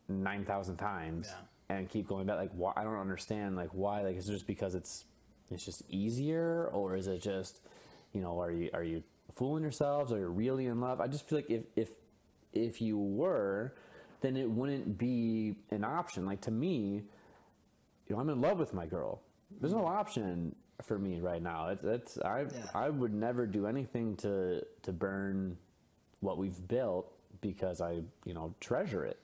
9,000 0.08 0.76
times 0.76 1.28
Yeah. 1.30 1.76
and 1.76 1.88
keep 1.88 2.08
going 2.08 2.26
back. 2.26 2.36
Like, 2.36 2.52
why? 2.54 2.72
I 2.76 2.82
don't 2.84 2.98
understand. 2.98 3.56
Like, 3.56 3.70
why? 3.72 4.02
Like, 4.02 4.16
is 4.16 4.28
it 4.28 4.32
just 4.32 4.46
because 4.46 4.74
it's 4.74 5.04
it's 5.50 5.64
just 5.64 5.82
easier, 5.88 6.68
or 6.72 6.96
is 6.96 7.06
it 7.06 7.22
just, 7.22 7.60
you 8.12 8.20
know, 8.20 8.40
are 8.40 8.50
you 8.50 8.70
are 8.74 8.82
you 8.84 9.02
fooling 9.34 9.62
yourselves? 9.62 10.12
Are 10.12 10.18
you 10.18 10.26
really 10.28 10.66
in 10.66 10.80
love? 10.80 11.00
I 11.00 11.06
just 11.06 11.28
feel 11.28 11.38
like 11.38 11.50
if 11.50 11.64
if 11.76 11.90
if 12.52 12.82
you 12.82 12.98
were, 12.98 13.74
then 14.20 14.36
it 14.36 14.50
wouldn't 14.50 14.98
be 14.98 15.54
an 15.70 15.84
option. 15.84 16.26
Like 16.26 16.40
to 16.42 16.50
me, 16.50 17.02
you 18.08 18.14
know, 18.16 18.18
I'm 18.20 18.28
in 18.30 18.40
love 18.40 18.58
with 18.58 18.74
my 18.74 18.86
girl. 18.86 19.22
There's 19.60 19.72
no 19.72 19.86
option 19.86 20.56
for 20.82 20.98
me 20.98 21.20
right 21.20 21.42
now. 21.42 21.68
It's, 21.68 21.84
it's 21.84 22.18
I 22.18 22.42
Yeah. 22.42 22.70
I 22.74 22.90
would 22.90 23.14
never 23.14 23.46
do 23.46 23.66
anything 23.66 24.16
to 24.16 24.64
to 24.82 24.92
burn 24.92 25.56
what 26.20 26.38
we've 26.38 26.66
built 26.68 27.12
because 27.40 27.80
I 27.80 28.02
you 28.24 28.34
know 28.34 28.54
treasure 28.60 29.04
it, 29.04 29.18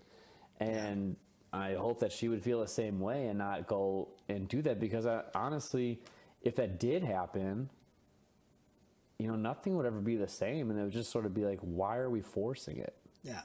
and 0.59 1.17
I 1.53 1.75
hope 1.75 2.01
that 2.01 2.13
she 2.13 2.29
would 2.29 2.43
feel 2.43 2.61
the 2.61 2.69
same 2.69 3.01
way 3.01 3.27
and 3.27 3.39
not 3.39 3.67
go 3.67 4.09
and 4.29 4.49
do 4.49 4.63
that 4.63 4.79
because 4.79 5.07
I 5.07 5.23
honestly, 5.35 6.01
if 6.43 6.57
that 6.57 6.79
did 6.79 7.03
happen, 7.03 7.71
you 9.19 9.27
know, 9.27 9.37
nothing 9.37 9.77
would 9.77 9.87
ever 9.87 10.01
be 10.01 10.17
the 10.17 10.29
same, 10.29 10.71
and 10.71 10.79
it 10.79 10.83
would 10.85 10.93
just 10.93 11.11
sort 11.11 11.27
of 11.27 11.35
be 11.35 11.45
like, 11.45 11.59
why 11.61 11.97
are 11.97 12.09
we 12.09 12.21
forcing 12.21 12.79
it? 12.79 12.95
Yeah. 13.23 13.43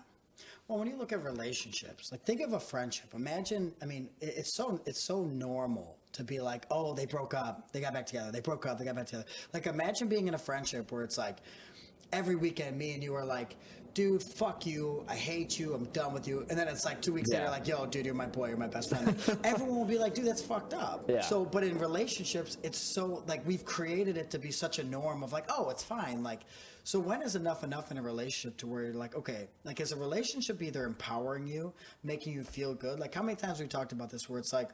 Well, 0.67 0.79
when 0.79 0.88
you 0.88 0.95
look 0.95 1.12
at 1.12 1.24
relationships, 1.24 2.12
like 2.12 2.24
think 2.24 2.41
of 2.41 2.53
a 2.53 2.59
friendship. 2.59 3.13
Imagine, 3.13 3.74
I 3.81 3.85
mean, 3.85 4.09
it's 4.21 4.53
so 4.53 4.81
it's 4.85 5.01
so 5.03 5.24
normal 5.25 5.97
to 6.15 6.24
be 6.24 6.39
like, 6.39 6.65
oh, 6.72 6.93
they 6.93 7.05
broke 7.05 7.34
up, 7.34 7.72
they 7.72 7.79
got 7.81 7.93
back 7.93 8.05
together, 8.05 8.31
they 8.31 8.39
broke 8.41 8.65
up, 8.65 8.77
they 8.79 8.86
got 8.86 8.95
back 8.95 9.05
together. 9.05 9.25
Like 9.53 9.67
imagine 9.67 10.07
being 10.07 10.27
in 10.27 10.34
a 10.34 10.38
friendship 10.39 10.91
where 10.91 11.03
it's 11.03 11.17
like 11.17 11.38
every 12.13 12.36
weekend, 12.36 12.77
me 12.77 12.93
and 12.93 13.03
you 13.03 13.13
are 13.15 13.25
like, 13.25 13.55
dude, 13.93 14.22
fuck 14.22 14.65
you, 14.65 15.05
I 15.07 15.15
hate 15.15 15.57
you, 15.57 15.74
I'm 15.74 15.86
done 15.86 16.13
with 16.13 16.27
you, 16.27 16.45
and 16.50 16.60
then 16.60 16.67
it's 16.67 16.84
like 16.86 17.01
two 17.01 17.13
weeks 17.13 17.29
Yeah. 17.31 17.39
later, 17.39 17.51
like, 17.51 17.67
yo, 17.67 17.86
dude, 17.86 18.05
you're 18.05 18.13
my 18.13 18.25
boy, 18.25 18.50
you're 18.50 18.57
my 18.57 18.67
best 18.67 18.89
friend. 18.89 19.15
Everyone 19.45 19.75
will 19.77 19.86
be 19.86 19.98
like, 19.98 20.13
dude, 20.13 20.25
that's 20.27 20.41
fucked 20.41 20.74
up. 20.74 21.05
Yeah. 21.10 21.22
So, 21.22 21.45
but 21.45 21.63
in 21.63 21.77
relationships, 21.79 22.57
it's 22.63 22.77
so 22.77 23.24
like 23.27 23.45
we've 23.48 23.63
created 23.65 24.17
it 24.17 24.29
to 24.31 24.39
be 24.39 24.51
such 24.51 24.79
a 24.79 24.84
norm 24.84 25.24
of 25.24 25.31
like, 25.34 25.45
oh, 25.50 25.69
it's 25.69 25.84
fine, 25.84 26.24
like. 26.24 26.41
So 26.88 27.00
when 27.00 27.24
is 27.24 27.36
enough 27.36 27.63
enough 27.63 27.89
in 27.89 27.98
a 27.98 28.01
relationship 28.03 28.57
to 28.57 28.67
where 28.67 28.84
you're 28.84 28.93
like, 28.93 29.15
okay, 29.15 29.48
like 29.63 29.79
is 29.79 29.91
a 29.91 29.95
relationship 29.95 30.62
either 30.62 30.84
empowering 30.84 31.48
you, 31.48 31.74
making 32.03 32.34
you 32.34 32.43
feel 32.43 32.75
good? 32.75 33.00
Like 33.00 33.12
how 33.12 33.24
many 33.24 33.36
times 33.36 33.60
we 33.60 33.65
talked 33.65 33.91
about 33.91 34.12
this 34.12 34.29
where 34.29 34.38
it's 34.38 34.53
like, 34.53 34.69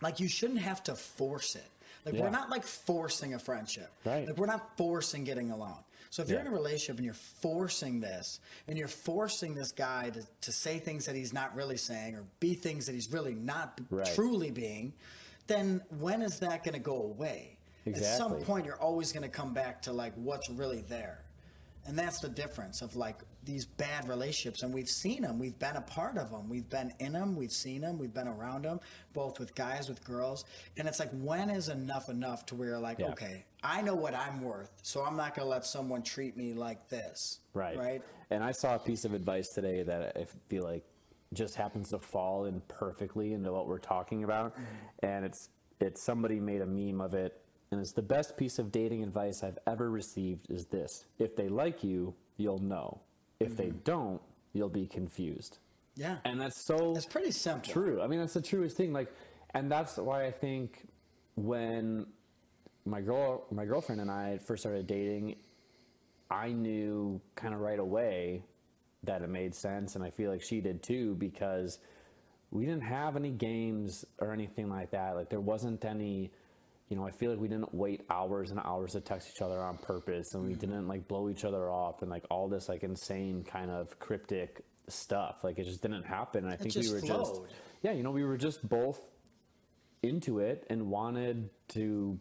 like 0.00 0.20
you 0.20 0.28
shouldn't 0.28 0.60
have 0.60 0.82
to 0.84 0.94
force 0.94 1.54
it. 1.56 1.68
Like 2.04 2.14
Yeah. 2.14 2.22
we're 2.22 2.30
not 2.30 2.50
like 2.50 2.64
forcing 2.64 3.34
a 3.34 3.38
friendship. 3.38 3.90
Right. 4.04 4.26
Like 4.26 4.36
we're 4.36 4.46
not 4.46 4.76
forcing 4.76 5.24
getting 5.24 5.50
along. 5.50 5.84
So 6.10 6.22
if 6.22 6.30
you're 6.30 6.40
in 6.40 6.46
a 6.46 6.50
relationship 6.50 6.96
and 6.96 7.04
you're 7.04 7.12
forcing 7.14 8.00
this, 8.00 8.40
and 8.66 8.78
you're 8.78 8.88
forcing 8.88 9.54
this 9.54 9.72
guy 9.72 10.08
to, 10.10 10.22
to 10.42 10.52
say 10.52 10.78
things 10.78 11.04
that 11.04 11.14
he's 11.14 11.34
not 11.34 11.54
really 11.54 11.76
saying 11.76 12.14
or 12.14 12.24
be 12.40 12.54
things 12.54 12.86
that 12.86 12.94
he's 12.94 13.12
really 13.12 13.34
not 13.34 13.78
Right. 13.90 14.08
truly 14.14 14.50
being, 14.50 14.94
then 15.48 15.82
when 15.98 16.22
is 16.22 16.38
that 16.40 16.64
going 16.64 16.72
to 16.74 16.80
go 16.80 17.02
away? 17.02 17.58
Exactly. 17.84 18.08
At 18.10 18.16
some 18.16 18.42
point, 18.44 18.64
you're 18.64 18.80
always 18.80 19.12
going 19.12 19.22
to 19.22 19.28
come 19.28 19.52
back 19.52 19.82
to 19.82 19.92
like 19.92 20.14
what's 20.14 20.48
really 20.48 20.80
there. 20.88 21.20
And 21.86 21.98
that's 21.98 22.20
the 22.20 22.28
difference 22.30 22.80
of 22.80 22.96
like 22.96 23.16
these 23.48 23.64
bad 23.64 24.06
relationships. 24.06 24.62
And 24.62 24.74
we've 24.74 24.88
seen 24.88 25.22
them. 25.22 25.38
We've 25.38 25.58
been 25.58 25.76
a 25.76 25.80
part 25.80 26.18
of 26.18 26.30
them. 26.30 26.50
We've 26.50 26.68
been 26.68 26.92
in 26.98 27.14
them. 27.14 27.34
We've 27.34 27.50
seen 27.50 27.80
them. 27.80 27.98
We've 27.98 28.12
been 28.12 28.28
around 28.28 28.66
them, 28.66 28.78
both 29.14 29.40
with 29.40 29.54
guys, 29.54 29.88
with 29.88 30.04
girls. 30.04 30.44
And 30.76 30.86
it's 30.86 31.00
like, 31.00 31.10
when 31.12 31.48
is 31.48 31.70
enough 31.70 32.10
enough 32.10 32.44
to 32.46 32.54
where 32.54 32.68
you're 32.68 32.78
like, 32.78 32.98
Yeah. 32.98 33.06
okay, 33.06 33.46
I 33.62 33.80
know 33.80 33.94
what 33.94 34.14
I'm 34.14 34.42
worth. 34.42 34.70
So 34.82 35.02
I'm 35.02 35.16
not 35.16 35.34
going 35.34 35.46
to 35.46 35.50
let 35.50 35.64
someone 35.64 36.02
treat 36.02 36.36
me 36.36 36.52
like 36.52 36.90
this. 36.90 37.40
Right. 37.54 37.76
Right. 37.76 38.02
And 38.30 38.44
I 38.44 38.52
saw 38.52 38.74
a 38.74 38.78
piece 38.78 39.06
of 39.06 39.14
advice 39.14 39.48
today 39.48 39.82
that 39.82 40.12
I 40.14 40.26
feel 40.50 40.64
like 40.64 40.84
just 41.32 41.56
happens 41.56 41.88
to 41.90 41.98
fall 41.98 42.44
in 42.44 42.60
perfectly 42.68 43.32
into 43.32 43.50
what 43.50 43.66
we're 43.66 43.78
talking 43.78 44.24
about. 44.24 44.52
Mm-hmm. 44.52 45.06
And 45.06 45.24
it's 45.24 45.48
it's 45.80 46.04
somebody 46.04 46.38
made 46.38 46.60
a 46.60 46.66
meme 46.66 47.00
of 47.00 47.14
it 47.14 47.40
and 47.70 47.80
it's 47.80 47.92
the 47.92 48.02
best 48.02 48.36
piece 48.36 48.58
of 48.58 48.72
dating 48.72 49.02
advice 49.02 49.42
I've 49.42 49.58
ever 49.66 49.90
received 49.90 50.50
is 50.50 50.66
this. 50.66 51.04
If 51.18 51.36
they 51.36 51.48
like 51.48 51.84
you, 51.84 52.14
you'll 52.36 52.58
know. 52.58 53.02
If 53.40 53.56
they 53.56 53.66
mm-hmm. 53.66 53.78
don't, 53.84 54.20
you'll 54.52 54.68
be 54.68 54.86
confused. 54.86 55.58
Yeah. 55.94 56.16
And 56.24 56.40
that's 56.40 56.60
so 56.60 56.94
it's 56.96 57.06
pretty 57.06 57.30
simple. 57.30 57.72
True. 57.72 58.02
I 58.02 58.06
mean, 58.06 58.18
that's 58.18 58.34
the 58.34 58.42
truest 58.42 58.76
thing. 58.76 58.92
Like, 58.92 59.12
and 59.54 59.70
that's 59.70 59.96
why 59.96 60.24
I 60.24 60.30
think 60.30 60.86
when 61.36 62.06
my 62.84 63.00
girl, 63.00 63.44
my 63.50 63.64
girlfriend 63.64 64.00
and 64.00 64.10
I 64.10 64.38
first 64.38 64.62
started 64.62 64.86
dating, 64.86 65.36
I 66.30 66.50
knew 66.50 67.20
kind 67.36 67.54
of 67.54 67.60
right 67.60 67.78
away 67.78 68.42
that 69.04 69.22
it 69.22 69.28
made 69.28 69.54
sense, 69.54 69.94
and 69.94 70.04
I 70.04 70.10
feel 70.10 70.30
like 70.30 70.42
she 70.42 70.60
did 70.60 70.82
too 70.82 71.14
because 71.14 71.78
we 72.50 72.64
didn't 72.64 72.82
have 72.82 73.16
any 73.16 73.30
games 73.30 74.04
or 74.18 74.32
anything 74.32 74.68
like 74.68 74.90
that. 74.90 75.14
Like, 75.14 75.28
there 75.30 75.40
wasn't 75.40 75.84
any. 75.84 76.32
You 76.88 76.96
know, 76.96 77.06
I 77.06 77.10
feel 77.10 77.30
like 77.30 77.40
we 77.40 77.48
didn't 77.48 77.74
wait 77.74 78.02
hours 78.08 78.50
and 78.50 78.60
hours 78.60 78.92
to 78.92 79.00
text 79.00 79.28
each 79.34 79.42
other 79.42 79.58
on 79.62 79.76
purpose, 79.78 80.34
and 80.34 80.46
we 80.46 80.54
didn't 80.54 80.88
like 80.88 81.06
blow 81.06 81.28
each 81.28 81.44
other 81.44 81.70
off, 81.70 82.02
and 82.02 82.10
like 82.10 82.24
all 82.30 82.48
this 82.48 82.68
like 82.68 82.82
insane 82.82 83.44
kind 83.44 83.70
of 83.70 83.98
cryptic 83.98 84.62
stuff. 84.88 85.44
Like 85.44 85.58
it 85.58 85.64
just 85.64 85.82
didn't 85.82 86.04
happen. 86.04 86.44
And 86.44 86.52
I 86.52 86.56
think 86.56 86.74
we 86.74 86.90
were 86.90 87.00
just 87.00 87.40
yeah, 87.82 87.92
you 87.92 88.02
know, 88.02 88.10
we 88.10 88.24
were 88.24 88.38
just 88.38 88.66
both 88.66 88.98
into 90.02 90.38
it 90.38 90.66
and 90.70 90.88
wanted 90.88 91.50
to 91.68 92.18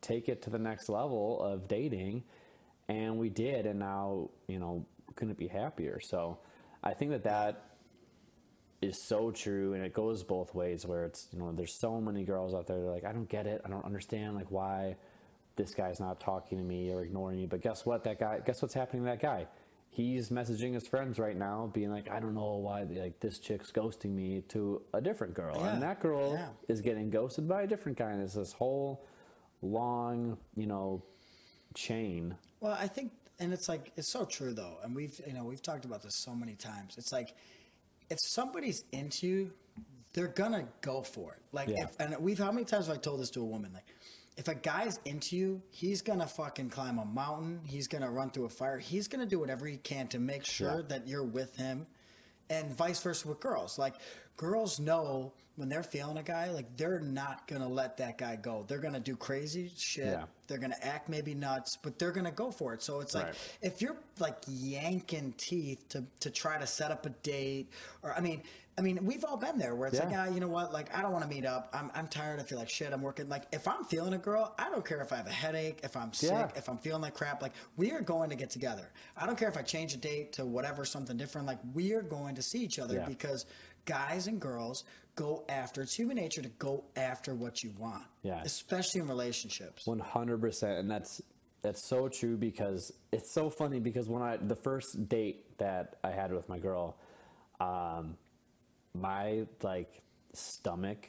take 0.00 0.28
it 0.28 0.42
to 0.42 0.50
the 0.50 0.58
next 0.58 0.88
level 0.88 1.40
of 1.42 1.68
dating 1.68 2.22
and 2.88 3.16
we 3.18 3.28
did 3.28 3.66
and 3.66 3.78
now 3.78 4.28
you 4.48 4.58
know 4.58 4.84
couldn't 5.14 5.38
be 5.38 5.48
happier 5.48 6.00
so 6.00 6.38
i 6.82 6.92
think 6.92 7.10
that 7.10 7.24
that 7.24 7.71
is 8.82 9.00
so 9.00 9.30
true 9.30 9.74
and 9.74 9.84
it 9.84 9.94
goes 9.94 10.24
both 10.24 10.54
ways 10.54 10.84
where 10.84 11.04
it's 11.04 11.28
you 11.32 11.38
know 11.38 11.52
there's 11.52 11.72
so 11.72 12.00
many 12.00 12.24
girls 12.24 12.52
out 12.52 12.66
there 12.66 12.80
that 12.80 12.86
are 12.86 12.92
like 12.92 13.04
i 13.04 13.12
don't 13.12 13.28
get 13.28 13.46
it. 13.46 13.62
I 13.64 13.68
don't 13.68 13.84
understand 13.84 14.34
like 14.34 14.50
why 14.50 14.96
this 15.56 15.74
guy's 15.74 16.00
not 16.00 16.18
talking 16.18 16.58
to 16.58 16.64
me 16.64 16.90
or 16.90 17.02
ignoring 17.02 17.36
me. 17.38 17.46
But 17.46 17.60
guess 17.60 17.84
what? 17.86 18.04
That 18.04 18.18
guy 18.18 18.40
guess 18.44 18.60
what's 18.62 18.74
happening 18.74 19.04
to 19.04 19.10
that 19.10 19.20
guy? 19.20 19.46
He's 19.90 20.30
messaging 20.30 20.72
his 20.72 20.88
friends 20.88 21.18
right 21.18 21.36
now 21.36 21.70
being 21.72 21.90
like 21.90 22.10
i 22.10 22.18
don't 22.18 22.34
know 22.34 22.54
why 22.54 22.84
like 22.84 23.20
this 23.20 23.38
chick's 23.38 23.70
ghosting 23.70 24.14
me 24.14 24.42
to 24.48 24.82
a 24.92 25.00
different 25.00 25.34
girl. 25.34 25.56
Yeah, 25.58 25.74
and 25.74 25.82
that 25.82 26.00
girl 26.00 26.32
yeah. 26.32 26.48
is 26.68 26.80
getting 26.80 27.10
ghosted 27.10 27.46
by 27.48 27.62
a 27.62 27.66
different 27.66 27.98
guy 27.98 28.10
and 28.10 28.22
it's 28.22 28.34
this 28.34 28.52
whole 28.52 29.04
long 29.60 30.38
you 30.56 30.66
know 30.66 31.02
chain. 31.74 32.36
Well, 32.60 32.76
I 32.78 32.86
think, 32.86 33.12
and 33.38 33.52
it's 33.52 33.68
like 33.68 33.92
it's 33.96 34.08
so 34.08 34.24
true 34.24 34.52
though, 34.52 34.78
and 34.82 34.94
we've 34.94 35.20
you 35.26 35.32
know 35.32 35.44
we've 35.44 35.62
talked 35.62 35.84
about 35.84 36.02
this 36.02 36.16
so 36.16 36.34
many 36.34 36.54
times. 36.54 36.96
It's 36.98 37.12
like 37.12 37.34
if 38.10 38.18
somebody's 38.20 38.84
into 38.92 39.26
you, 39.26 39.52
they're 40.12 40.28
gonna 40.28 40.68
go 40.82 41.02
for 41.02 41.32
it. 41.34 41.40
Like 41.52 41.68
Yeah. 41.68 41.84
if 41.84 41.96
and 42.00 42.16
we've 42.18 42.38
how 42.38 42.52
many 42.52 42.64
times 42.64 42.86
have 42.86 42.96
I 42.96 42.98
told 43.00 43.20
this 43.20 43.30
to 43.30 43.40
a 43.40 43.44
woman 43.44 43.72
like. 43.72 43.84
If 44.34 44.48
a 44.48 44.54
guy's 44.54 44.98
into 45.04 45.36
you, 45.36 45.62
he's 45.70 46.00
gonna 46.00 46.26
fucking 46.26 46.70
climb 46.70 46.98
a 46.98 47.04
mountain. 47.04 47.60
He's 47.64 47.86
gonna 47.86 48.10
run 48.10 48.30
through 48.30 48.46
a 48.46 48.48
fire. 48.50 48.78
He's 48.78 49.06
gonna 49.08 49.26
do 49.26 49.38
whatever 49.38 49.66
he 49.66 49.76
can 49.76 50.08
to 50.08 50.18
make 50.18 50.44
sure 50.44 50.76
Yeah. 50.80 50.86
that 50.88 51.06
you're 51.08 51.22
with 51.24 51.56
him, 51.56 51.86
and 52.48 52.72
vice 52.74 53.00
versa 53.02 53.28
with 53.28 53.40
girls. 53.40 53.78
Like 53.78 53.94
girls 54.36 54.78
know 54.80 55.32
when 55.56 55.68
they're 55.68 55.82
feeling 55.82 56.16
a 56.16 56.22
guy, 56.22 56.50
like 56.50 56.76
they're 56.78 57.00
not 57.00 57.46
gonna 57.46 57.68
let 57.68 57.98
that 57.98 58.16
guy 58.16 58.36
go. 58.36 58.64
They're 58.66 58.78
gonna 58.78 58.98
do 59.00 59.16
crazy 59.16 59.70
shit. 59.76 60.06
Yeah. 60.06 60.24
They're 60.46 60.58
gonna 60.58 60.76
act 60.80 61.08
maybe 61.10 61.34
nuts, 61.34 61.76
but 61.82 61.98
they're 61.98 62.10
gonna 62.12 62.30
go 62.32 62.50
for 62.50 62.72
it. 62.72 62.82
So 62.82 63.00
it's 63.00 63.14
like 63.14 63.26
Right. 63.26 63.34
if 63.60 63.82
you're 63.82 63.96
like 64.18 64.38
yanking 64.48 65.34
teeth 65.36 65.86
to 65.90 66.04
to 66.20 66.30
try 66.30 66.58
to 66.58 66.66
set 66.66 66.90
up 66.90 67.04
a 67.04 67.10
date, 67.10 67.68
or 68.02 68.12
I 68.14 68.20
mean, 68.20 68.42
I 68.78 68.80
mean, 68.80 69.04
we've 69.04 69.22
all 69.24 69.36
been 69.36 69.58
there 69.58 69.74
where 69.74 69.88
it's 69.88 69.98
like, 70.00 70.10
Yeah. 70.10 70.26
ah, 70.28 70.32
you 70.32 70.40
know 70.40 70.48
what? 70.48 70.72
Like, 70.72 70.96
I 70.96 71.02
don't 71.02 71.12
want 71.12 71.24
to 71.24 71.28
meet 71.30 71.44
up. 71.44 71.68
I'm, 71.74 71.90
I'm 71.94 72.08
tired. 72.08 72.40
I 72.40 72.42
feel 72.42 72.58
like 72.58 72.70
shit. 72.70 72.90
I'm 72.92 73.02
working. 73.02 73.28
Like, 73.28 73.44
if 73.52 73.68
I'm 73.68 73.84
feeling 73.84 74.14
a 74.14 74.18
girl, 74.18 74.54
I 74.58 74.70
don't 74.70 74.84
care 74.84 75.02
if 75.02 75.12
I 75.12 75.16
have 75.16 75.26
a 75.26 75.30
headache, 75.30 75.80
if 75.82 75.94
I'm 75.94 76.12
sick, 76.14 76.30
Yeah. 76.30 76.48
if 76.56 76.68
I'm 76.70 76.78
feeling 76.78 77.02
like 77.02 77.12
crap. 77.14 77.42
Like, 77.42 77.52
we 77.76 77.92
are 77.92 78.00
going 78.00 78.30
to 78.30 78.36
get 78.36 78.48
together. 78.48 78.90
I 79.16 79.26
don't 79.26 79.36
care 79.38 79.48
if 79.50 79.58
I 79.58 79.62
change 79.62 79.92
a 79.92 79.98
date 79.98 80.32
to 80.34 80.46
whatever, 80.46 80.86
something 80.86 81.18
different. 81.18 81.46
Like, 81.46 81.58
we 81.74 81.92
are 81.92 82.00
going 82.02 82.34
to 82.36 82.42
see 82.42 82.60
each 82.62 82.78
other 82.78 82.94
Yeah. 82.94 83.06
because 83.06 83.44
guys 83.84 84.26
and 84.26 84.40
girls 84.40 84.84
go 85.16 85.44
after. 85.50 85.82
It's 85.82 85.94
human 85.94 86.16
nature 86.16 86.40
to 86.40 86.48
go 86.48 86.84
after 86.96 87.34
what 87.34 87.62
you 87.62 87.72
want. 87.78 88.04
Yeah. 88.22 88.40
Especially 88.42 89.02
in 89.02 89.06
relationships. 89.08 89.86
One 89.86 89.98
hundred 89.98 90.40
percent, 90.40 90.78
and 90.78 90.90
that's 90.90 91.20
that's 91.60 91.84
so 91.84 92.08
true 92.08 92.38
because 92.38 92.90
it's 93.12 93.30
so 93.30 93.50
funny 93.50 93.80
because 93.80 94.08
when 94.08 94.22
I 94.22 94.38
the 94.38 94.56
first 94.56 95.08
date 95.10 95.58
that 95.58 95.96
I 96.02 96.10
had 96.10 96.32
with 96.32 96.48
my 96.48 96.58
girl, 96.58 96.96
um, 97.60 98.16
my 98.94 99.46
like 99.62 100.02
stomach 100.34 101.08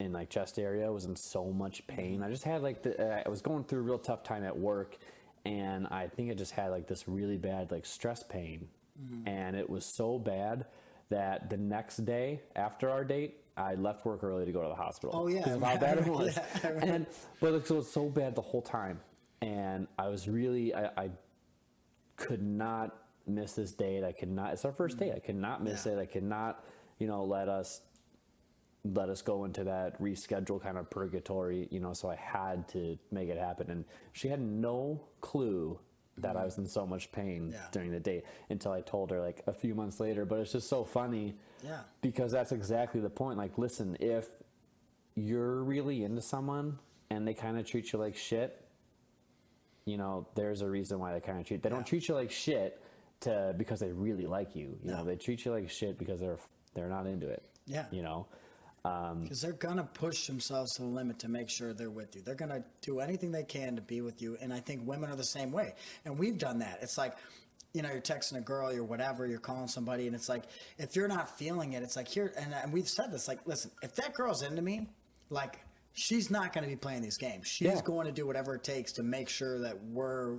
and 0.00 0.12
like 0.12 0.30
chest 0.30 0.58
area 0.58 0.90
was 0.92 1.04
in 1.04 1.16
so 1.16 1.46
much 1.46 1.86
pain. 1.86 2.22
I 2.22 2.30
just 2.30 2.44
had 2.44 2.62
like 2.62 2.82
the 2.82 3.26
I 3.26 3.28
was 3.28 3.42
going 3.42 3.64
through 3.64 3.80
a 3.80 3.82
real 3.82 3.98
tough 3.98 4.22
time 4.22 4.44
at 4.44 4.56
work, 4.56 4.96
and 5.44 5.86
I 5.88 6.08
think 6.08 6.30
I 6.30 6.34
just 6.34 6.52
had 6.52 6.70
like 6.70 6.86
this 6.86 7.08
really 7.08 7.36
bad 7.36 7.70
like 7.70 7.86
stress 7.86 8.22
pain, 8.22 8.68
mm-hmm. 9.00 9.28
and 9.28 9.56
it 9.56 9.68
was 9.68 9.84
so 9.84 10.18
bad 10.18 10.66
that 11.10 11.50
the 11.50 11.56
next 11.56 12.04
day 12.04 12.42
after 12.56 12.90
our 12.90 13.04
date. 13.04 13.36
I 13.56 13.74
left 13.74 14.06
work 14.06 14.22
early 14.22 14.44
to 14.44 14.52
go 14.52 14.62
to 14.62 14.68
the 14.68 14.76
hospital. 14.76 15.18
Oh, 15.18 15.26
yeah, 15.26 15.58
how 15.58 15.76
bad 15.76 15.98
it 15.98 16.06
was. 16.06 16.38
and 16.62 17.06
but 17.40 17.54
it 17.54 17.68
was 17.68 17.90
so 17.90 18.08
bad 18.08 18.36
the 18.36 18.40
whole 18.40 18.62
time, 18.62 19.00
and 19.42 19.88
I 19.98 20.06
was 20.06 20.28
really 20.28 20.72
I, 20.72 20.84
I 20.96 21.10
could 22.14 22.40
not 22.40 22.96
miss 23.26 23.54
this 23.54 23.72
date. 23.72 24.04
I 24.04 24.12
could 24.12 24.30
not. 24.30 24.52
It's 24.52 24.64
our 24.64 24.70
first 24.70 24.96
mm-hmm. 24.96 25.06
date. 25.06 25.14
I 25.16 25.18
could 25.18 25.34
not 25.34 25.64
miss 25.64 25.86
Yeah. 25.86 25.94
it. 25.94 25.98
I 25.98 26.06
could 26.06 26.22
not 26.22 26.64
you 26.98 27.06
know, 27.06 27.24
let 27.24 27.48
us 27.48 27.80
let 28.84 29.08
us 29.10 29.20
go 29.22 29.44
into 29.44 29.64
that 29.64 30.00
reschedule 30.00 30.62
kind 30.62 30.78
of 30.78 30.88
purgatory, 30.88 31.68
you 31.70 31.80
know, 31.80 31.92
so 31.92 32.08
I 32.08 32.14
had 32.14 32.68
to 32.68 32.96
make 33.10 33.28
it 33.28 33.36
happen. 33.36 33.70
And 33.70 33.84
she 34.12 34.28
had 34.28 34.40
no 34.40 35.04
clue 35.20 35.78
that 36.16 36.36
I 36.36 36.44
was 36.44 36.56
in 36.58 36.66
so 36.66 36.86
much 36.86 37.10
pain 37.12 37.50
Yeah. 37.52 37.66
during 37.72 37.90
the 37.90 38.00
date 38.00 38.24
until 38.50 38.72
I 38.72 38.80
told 38.80 39.10
her 39.10 39.20
like 39.20 39.42
a 39.46 39.52
few 39.52 39.74
months 39.74 40.00
later. 40.00 40.24
But 40.24 40.38
it's 40.38 40.52
just 40.52 40.68
so 40.68 40.84
funny 40.84 41.34
Yeah. 41.62 41.80
because 42.00 42.32
that's 42.32 42.52
exactly 42.52 43.00
the 43.00 43.10
point. 43.10 43.36
Like, 43.36 43.58
listen, 43.58 43.96
if 44.00 44.28
you're 45.16 45.62
really 45.64 46.04
into 46.04 46.22
someone 46.22 46.78
and 47.10 47.26
they 47.26 47.34
kind 47.34 47.58
of 47.58 47.66
treat 47.66 47.92
you 47.92 47.98
like 47.98 48.16
shit, 48.16 48.64
you 49.84 49.96
know, 49.96 50.26
there's 50.34 50.62
a 50.62 50.68
reason 50.68 50.98
why 50.98 51.12
they 51.12 51.20
kind 51.20 51.38
of 51.40 51.46
treat. 51.46 51.62
They 51.62 51.68
don't 51.68 51.86
treat 51.86 52.08
you 52.08 52.14
like 52.14 52.30
shit 52.30 52.80
to 53.20 53.54
because 53.58 53.80
they 53.80 53.90
really 53.92 54.26
like 54.26 54.54
you. 54.54 54.78
You 54.82 54.92
know, 54.92 55.04
they 55.04 55.16
treat 55.16 55.44
you 55.44 55.50
like 55.52 55.68
shit 55.68 55.98
because 55.98 56.20
they're 56.20 56.38
they're 56.74 56.88
not 56.88 57.06
into 57.06 57.28
it. 57.28 57.42
Yeah. 57.66 57.86
You 57.90 58.02
know. 58.02 58.26
Um, 58.84 59.22
because 59.24 59.40
they're 59.42 59.52
gonna 59.52 59.84
push 59.92 60.26
themselves 60.26 60.74
to 60.76 60.82
the 60.82 60.88
limit 60.88 61.18
to 61.20 61.28
make 61.28 61.50
sure 61.50 61.72
they're 61.74 61.90
with 61.90 62.14
you. 62.14 62.22
They're 62.22 62.34
gonna 62.36 62.62
do 62.80 63.00
anything 63.00 63.32
they 63.32 63.42
can 63.42 63.76
to 63.76 63.82
be 63.82 64.00
with 64.00 64.22
you, 64.22 64.36
and 64.40 64.52
I 64.52 64.60
think 64.60 64.86
women 64.86 65.10
are 65.10 65.16
the 65.16 65.24
same 65.24 65.50
way. 65.52 65.74
And 66.04 66.18
we've 66.18 66.38
done 66.38 66.60
that. 66.60 66.78
It's 66.80 66.96
like, 66.96 67.16
you 67.74 67.82
know, 67.82 67.90
you're 67.90 68.00
texting 68.00 68.36
a 68.38 68.40
girl, 68.40 68.72
you're 68.72 68.84
whatever, 68.84 69.26
you're 69.26 69.40
calling 69.40 69.68
somebody, 69.68 70.06
and 70.06 70.14
it's 70.14 70.28
like, 70.28 70.44
if 70.78 70.94
you're 70.96 71.08
not 71.08 71.36
feeling 71.38 71.72
it, 71.74 71.82
it's 71.82 71.96
like 71.96 72.08
here. 72.08 72.32
And, 72.38 72.54
and 72.54 72.72
we've 72.72 72.88
said 72.88 73.10
this, 73.10 73.28
like, 73.28 73.40
listen, 73.46 73.70
if 73.82 73.94
that 73.96 74.14
girl's 74.14 74.42
into 74.42 74.62
me, 74.62 74.88
like, 75.28 75.58
she's 75.92 76.30
not 76.30 76.52
gonna 76.54 76.68
be 76.68 76.76
playing 76.76 77.02
these 77.02 77.18
games. 77.18 77.46
She's 77.48 77.66
Yeah. 77.68 77.80
going 77.84 78.06
to 78.06 78.12
do 78.12 78.26
whatever 78.26 78.54
it 78.54 78.62
takes 78.62 78.92
to 78.92 79.02
make 79.02 79.28
sure 79.28 79.58
that 79.58 79.82
we're 79.84 80.38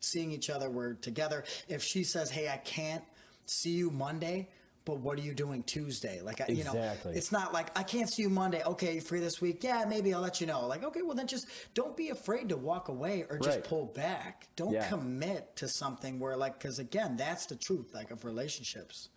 seeing 0.00 0.32
each 0.32 0.50
other, 0.50 0.68
we're 0.70 0.94
together. 0.94 1.44
If 1.68 1.82
she 1.82 2.02
says, 2.02 2.30
"Hey, 2.30 2.48
I 2.48 2.56
can't 2.56 3.04
see 3.46 3.70
you 3.72 3.90
Monday," 3.90 4.48
but 4.84 4.98
what 5.00 5.18
are 5.18 5.22
you 5.22 5.34
doing 5.34 5.62
Tuesday? 5.62 6.20
Like, 6.22 6.40
I, 6.40 6.46
you 6.52 6.62
know, 6.64 6.74
it's 7.06 7.32
not 7.32 7.52
like 7.52 7.76
I 7.78 7.82
can't 7.82 8.08
see 8.08 8.22
you 8.22 8.30
Monday. 8.30 8.62
Okay, 8.64 8.94
you 8.96 9.00
free 9.00 9.20
this 9.20 9.40
week? 9.40 9.64
Yeah, 9.64 9.84
maybe 9.88 10.12
I'll 10.12 10.20
let 10.20 10.40
you 10.40 10.46
know. 10.46 10.66
Like, 10.66 10.84
okay, 10.84 11.02
well 11.02 11.14
then 11.14 11.26
just 11.26 11.46
don't 11.74 11.96
be 11.96 12.10
afraid 12.10 12.48
to 12.50 12.56
walk 12.56 12.88
away 12.88 13.24
or 13.30 13.38
just 13.38 13.56
Right. 13.58 13.64
pull 13.64 13.86
back. 13.86 14.48
Don't 14.56 14.72
Yeah. 14.72 14.88
commit 14.88 15.56
to 15.56 15.68
something 15.68 16.18
where 16.18 16.36
like 16.36 16.58
because 16.58 16.78
again, 16.78 17.16
that's 17.16 17.46
the 17.46 17.56
truth 17.56 17.92
like 17.94 18.10
of 18.10 18.24
relationships. 18.24 19.08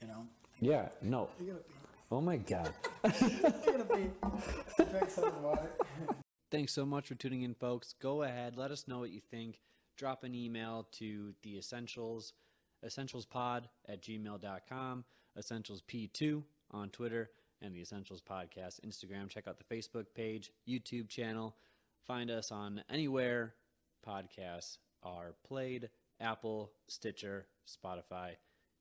You 0.00 0.08
know. 0.08 0.26
Yeah. 0.60 0.88
No. 1.02 1.28
Oh 2.12 2.20
my 2.20 2.36
god. 2.36 2.72
Thanks 6.50 6.72
so 6.72 6.86
much 6.86 7.08
for 7.08 7.14
tuning 7.14 7.42
in, 7.42 7.54
folks. 7.54 7.94
Go 8.00 8.22
ahead, 8.22 8.56
let 8.56 8.70
us 8.70 8.86
know 8.86 9.00
what 9.00 9.10
you 9.10 9.20
think. 9.20 9.60
Drop 9.96 10.22
an 10.24 10.34
email 10.34 10.86
to 10.92 11.34
the 11.42 11.56
essentials, 11.56 12.32
essentialspod 12.86 13.62
at 13.88 14.02
gmail.com, 14.02 15.04
essentialsp2 15.38 16.42
on 16.70 16.90
Twitter, 16.90 17.30
and 17.62 17.74
the 17.74 17.80
Essentials 17.80 18.20
Podcast 18.20 18.80
Instagram. 18.86 19.28
Check 19.28 19.48
out 19.48 19.58
the 19.58 19.74
Facebook 19.74 20.06
page, 20.14 20.52
YouTube 20.68 21.08
channel. 21.08 21.56
Find 22.06 22.30
us 22.30 22.50
on 22.50 22.82
anywhere 22.90 23.54
podcasts 24.06 24.78
are 25.02 25.34
played 25.46 25.88
Apple, 26.20 26.72
Stitcher, 26.88 27.46
Spotify, 27.66 28.32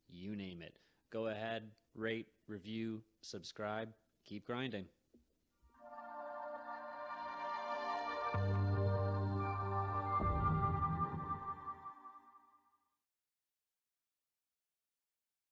you 0.10 0.36
name 0.36 0.62
it. 0.62 0.78
Go 1.12 1.28
ahead, 1.28 1.72
rate, 1.96 2.28
review, 2.48 3.02
subscribe. 3.22 3.94
Keep 4.26 4.46
grinding. 4.46 4.86